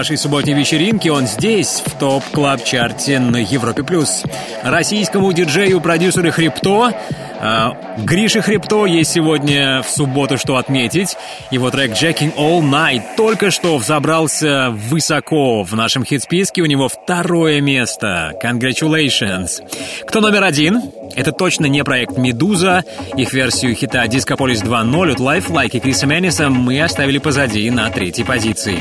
Вашей 0.07 0.17
субботней 0.17 0.53
вечеринки. 0.53 1.09
Он 1.09 1.27
здесь, 1.27 1.83
в 1.85 1.99
топ 1.99 2.23
клаб 2.31 2.63
чарте 2.63 3.19
на 3.19 3.43
Европе+. 3.43 3.83
плюс. 3.83 4.23
Российскому 4.63 5.33
диджею, 5.33 5.81
продюсеру 5.81 6.31
Хрипто 6.31 6.93
а, 7.39 7.97
Грише 7.99 8.41
Хребто 8.41 8.85
есть 8.85 9.11
сегодня 9.11 9.81
в 9.83 9.89
субботу 9.89 10.37
что 10.37 10.57
отметить. 10.57 11.15
Его 11.51 11.69
трек 11.69 11.91
«Jacking 11.91 12.33
All 12.35 12.61
Night» 12.61 13.01
только 13.15 13.51
что 13.51 13.77
взобрался 13.77 14.69
высоко 14.71 15.63
в 15.63 15.73
нашем 15.75 16.03
хит-списке. 16.03 16.61
У 16.61 16.65
него 16.65 16.87
второе 16.87 17.61
место. 17.61 18.33
Congratulations. 18.43 19.61
Кто 20.07 20.21
номер 20.21 20.43
один? 20.43 20.81
Это 21.15 21.31
точно 21.31 21.65
не 21.65 21.83
проект 21.83 22.17
«Медуза». 22.17 22.83
Их 23.15 23.33
версию 23.33 23.75
хита 23.75 24.05
«Discopolis 24.05 24.63
2.0» 24.63 25.11
от 25.11 25.19
Lifelike 25.19 25.77
и 25.77 25.79
Криса 25.79 26.07
Мэниса 26.07 26.49
мы 26.49 26.81
оставили 26.81 27.17
позади 27.17 27.69
на 27.69 27.89
третьей 27.89 28.23
позиции. 28.23 28.79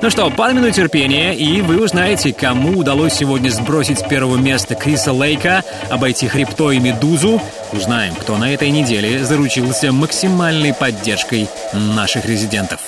Ну 0.00 0.10
что, 0.10 0.30
пару 0.30 0.54
минут 0.54 0.74
терпения, 0.74 1.34
и 1.34 1.60
вы 1.60 1.82
узнаете, 1.82 2.32
кому 2.32 2.78
удалось 2.78 3.14
сегодня 3.14 3.50
сбросить 3.50 3.98
с 3.98 4.02
первого 4.02 4.36
места 4.36 4.76
Криса 4.76 5.12
Лейка, 5.12 5.64
обойти 5.90 6.28
Хребто 6.28 6.70
и 6.70 6.78
Медузу. 6.78 7.42
Узнаем, 7.72 8.14
кто 8.14 8.36
на 8.38 8.54
этой 8.54 8.70
неделе 8.70 9.24
заручился 9.24 9.90
максимальной 9.92 10.72
поддержкой 10.72 11.48
наших 11.72 12.26
резидентов. 12.26 12.78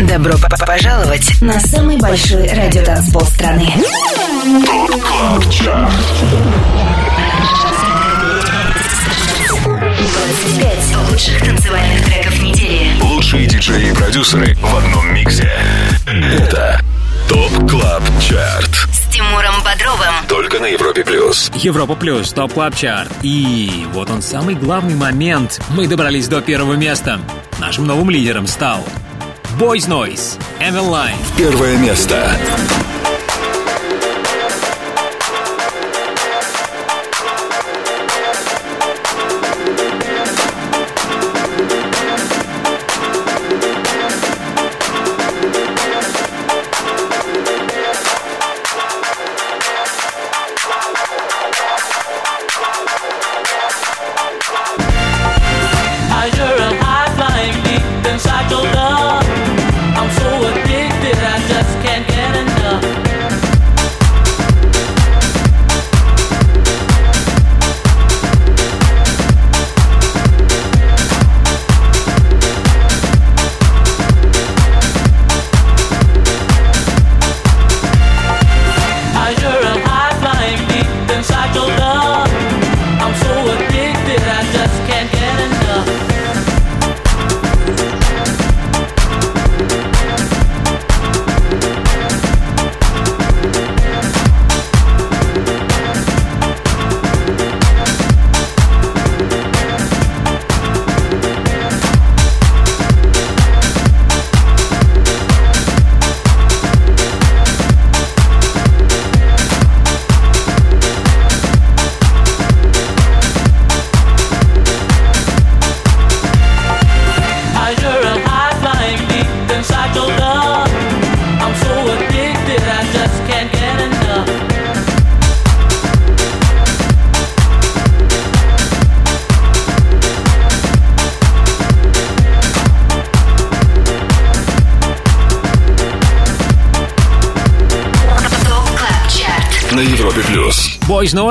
Добро 0.00 0.32
п- 0.38 0.48
п- 0.48 0.66
пожаловать 0.66 1.40
на 1.40 1.58
самый 1.60 1.98
большой 1.98 2.48
радиотанцпол 2.48 3.22
страны. 3.22 3.72
Лучших 11.10 11.44
танцевальных 11.44 12.04
треков 12.04 12.42
недели. 12.42 13.00
Лучшие 13.02 13.46
диджеи 13.46 13.90
и 13.90 13.94
продюсеры 13.94 14.54
в 14.54 14.76
одном 14.76 15.12
миксе. 15.12 15.50
Это 16.06 16.80
TOP 17.28 17.68
Club 17.68 18.02
Chart. 18.20 18.70
С 18.92 19.12
Тимуром 19.12 19.62
Бодровым. 19.64 20.14
Только 20.28 20.60
на 20.60 20.66
Европе 20.66 21.04
Плюс. 21.04 21.50
Европа 21.54 21.96
Плюс, 21.96 22.32
Top 22.32 22.52
Club 22.52 22.76
Chart. 22.76 23.10
И 23.22 23.86
вот 23.92 24.10
он 24.10 24.22
самый 24.22 24.54
главный 24.54 24.94
момент. 24.94 25.60
Мы 25.70 25.88
добрались 25.88 26.28
до 26.28 26.40
первого 26.40 26.74
места. 26.74 27.20
Нашим 27.58 27.86
новым 27.86 28.10
лидером 28.10 28.46
стал 28.46 28.84
Boys 29.58 29.88
Noize, 29.88 30.38
Mvinline. 30.60 31.16
Первое 31.36 31.76
место. 31.76 32.14
As 32.16 32.79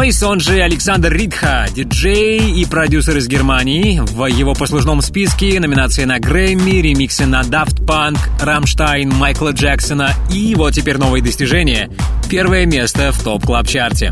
Noize, 0.10 0.26
он 0.26 0.40
же 0.40 0.61
Александр 0.61 1.14
Ридха, 1.14 1.68
диджей 1.72 2.40
и 2.60 2.65
продюсер 2.65 3.18
из 3.18 3.27
Германии. 3.27 3.99
В 3.99 4.26
его 4.26 4.56
послужном 4.56 5.02
списке 5.02 5.60
номинации 5.60 6.06
на 6.06 6.19
Грэмми, 6.19 6.81
ремиксы 6.81 7.27
на 7.27 7.41
Daft 7.41 7.86
Punk, 7.86 8.18
Rammstein, 8.41 9.10
Майкла 9.10 9.52
Джексона 9.52 10.14
и 10.34 10.56
вот 10.56 10.73
теперь 10.73 10.98
новые 10.98 11.23
достижения. 11.23 11.91
Первое 12.27 12.65
место 12.65 13.11
в 13.11 13.23
Top 13.24 13.46
Club 13.46 13.68
Chart 13.68 14.04
е 14.04 14.12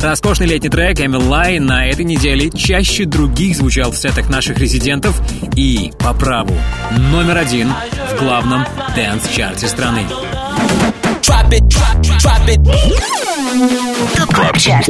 Роскошный 0.00 0.46
летний 0.46 0.68
трек 0.68 1.00
Mvinline 1.00 1.60
на 1.60 1.86
этой 1.86 2.04
неделе 2.04 2.50
чаще 2.50 3.04
других 3.04 3.56
звучал 3.56 3.92
в 3.92 3.96
сетах 3.96 4.28
наших 4.28 4.58
резидентов 4.58 5.20
и, 5.54 5.92
по 5.98 6.12
праву, 6.12 6.54
номер 7.12 7.38
один 7.38 7.68
в 7.68 8.18
главном 8.18 8.64
dance-чарте 8.96 9.68
страны. 9.68 10.06
Top 14.16 14.34
Club 14.34 14.58
Chart. 14.58 14.88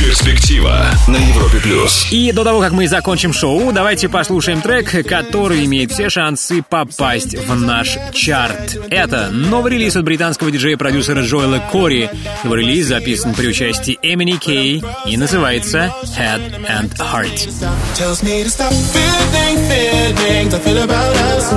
Перспектива 0.00 0.86
на 1.06 1.16
Европе 1.16 1.58
Плюс. 1.58 2.08
И 2.10 2.32
до 2.32 2.42
того, 2.42 2.60
как 2.60 2.72
мы 2.72 2.88
закончим 2.88 3.32
шоу, 3.32 3.72
давайте 3.72 4.08
послушаем 4.08 4.60
трек, 4.60 5.06
который 5.06 5.64
имеет 5.64 5.92
все 5.92 6.10
шансы 6.10 6.62
попасть 6.68 7.36
в 7.36 7.54
наш 7.60 7.96
чарт. 8.12 8.76
Это 8.90 9.28
новый 9.30 9.72
релиз 9.72 9.94
от 9.94 10.04
британского 10.04 10.50
диджея-продюсера 10.50 11.22
Джоэла 11.22 11.62
Кори. 11.70 12.10
Его 12.42 12.56
релиз 12.56 12.86
записан 12.86 13.32
при 13.34 13.46
участии 13.46 13.98
MNEK 14.02 14.82
и 15.06 15.16
называется 15.16 15.92
Head 16.18 16.66
and 16.66 16.90
Heart. 16.98 17.48
tells 17.94 18.22
me 18.24 18.42
to 18.42 18.50
stop 18.50 18.72
feeling 18.72 19.56
feelings 19.68 20.52
I 20.54 20.58
feel 20.58 20.82
about 20.82 21.16
us. 21.32 21.50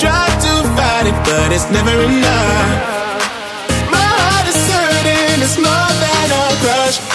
Try 0.00 0.26
to 0.44 0.52
fight 0.76 1.06
it, 1.06 1.14
but 1.24 1.52
it's 1.52 1.70
never 1.70 2.02
enough. 2.02 2.95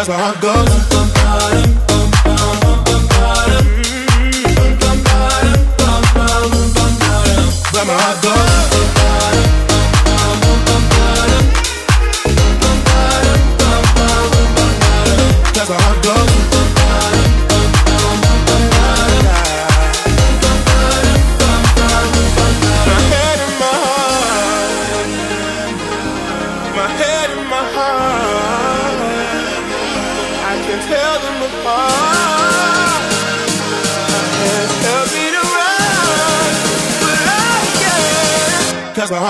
that's 0.00 0.08
where 0.08 0.18
I 0.18 0.40
go. 0.40 0.89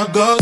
Goes. 0.08 0.40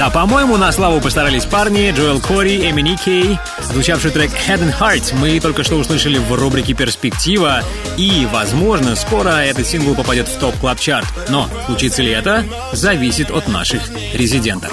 Да, 0.00 0.08
по-моему, 0.08 0.56
на 0.56 0.72
славу 0.72 0.98
постарались 0.98 1.44
парни 1.44 1.92
Джоэл 1.94 2.20
Кори, 2.20 2.70
Эмини 2.70 2.96
Кей. 2.96 3.38
Звучавший 3.72 4.10
трек 4.10 4.30
Head 4.30 4.60
and 4.60 4.78
Heart 4.78 5.14
мы 5.16 5.38
только 5.40 5.62
что 5.62 5.76
услышали 5.76 6.18
в 6.18 6.32
рубрике 6.34 6.74
«Перспектива». 6.74 7.62
И, 7.96 8.26
возможно, 8.32 8.96
скоро 8.96 9.30
этот 9.30 9.66
сингл 9.66 9.94
попадет 9.94 10.28
в 10.28 10.38
топ 10.38 10.56
клаб 10.56 10.80
чарт 10.80 11.06
Но 11.28 11.48
случится 11.66 12.02
ли 12.02 12.10
это, 12.10 12.44
зависит 12.72 13.30
от 13.30 13.48
наших 13.48 13.82
резидентов. 14.12 14.72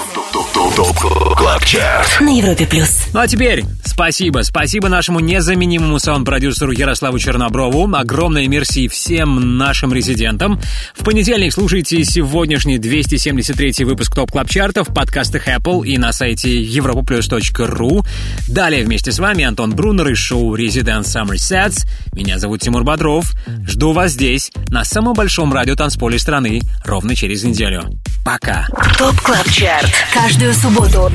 На 2.19 2.37
Европе 2.37 2.65
плюс. 2.65 2.99
Ну 3.13 3.19
а 3.19 3.27
теперь 3.27 3.63
спасибо, 3.97 4.43
спасибо 4.43 4.89
нашему 4.89 5.19
незаменимому 5.19 5.97
саунд-продюсеру 5.97 6.71
Ярославу 6.71 7.17
Черноброву. 7.17 7.91
Огромное 7.95 8.47
мерси 8.47 8.87
всем 8.87 9.57
нашим 9.57 9.91
резидентам. 9.91 10.61
В 10.93 11.03
понедельник 11.03 11.51
слушайте 11.51 12.03
сегодняшний 12.03 12.77
273 12.77 13.85
выпуск 13.85 14.13
TOP 14.13 14.29
Club 14.29 14.49
Chart 14.51 14.78
а 14.78 14.83
в 14.83 14.93
подкастах 14.93 15.47
Apple 15.47 15.83
и 15.87 15.97
на 15.97 16.13
сайте 16.13 16.63
europaplus.ru. 16.63 18.05
Далее 18.47 18.83
вместе 18.85 19.11
с 19.11 19.17
вами 19.17 19.43
Антон 19.43 19.71
Брунер 19.71 20.09
из 20.09 20.19
шоу 20.19 20.55
Resident 20.55 21.01
Summer 21.01 21.33
Sets. 21.33 21.87
Меня 22.13 22.37
зовут 22.37 22.61
Тимур 22.61 22.83
Бодров. 22.83 23.33
Жду 23.65 23.93
вас 23.93 24.11
здесь, 24.11 24.51
на 24.69 24.83
самом 24.83 25.15
большом 25.15 25.51
радио 25.51 25.75
танцполе 25.75 26.19
страны, 26.19 26.61
ровно 26.85 27.15
через 27.15 27.43
неделю. 27.43 27.81
Пока. 28.23 28.67
TOP 28.97 29.19
Club 29.21 29.49
Chart. 29.49 29.89
Каждую 30.13 30.53
субботу 30.53 31.09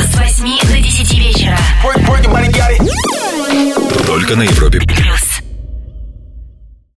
с 0.00 0.16
8 0.18 0.68
до 0.68 0.78
10 0.80 1.18
вечера. 1.18 1.56
Только 4.06 4.36
на 4.36 4.42
Европе. 4.42 4.80
Плюс. 4.80 5.35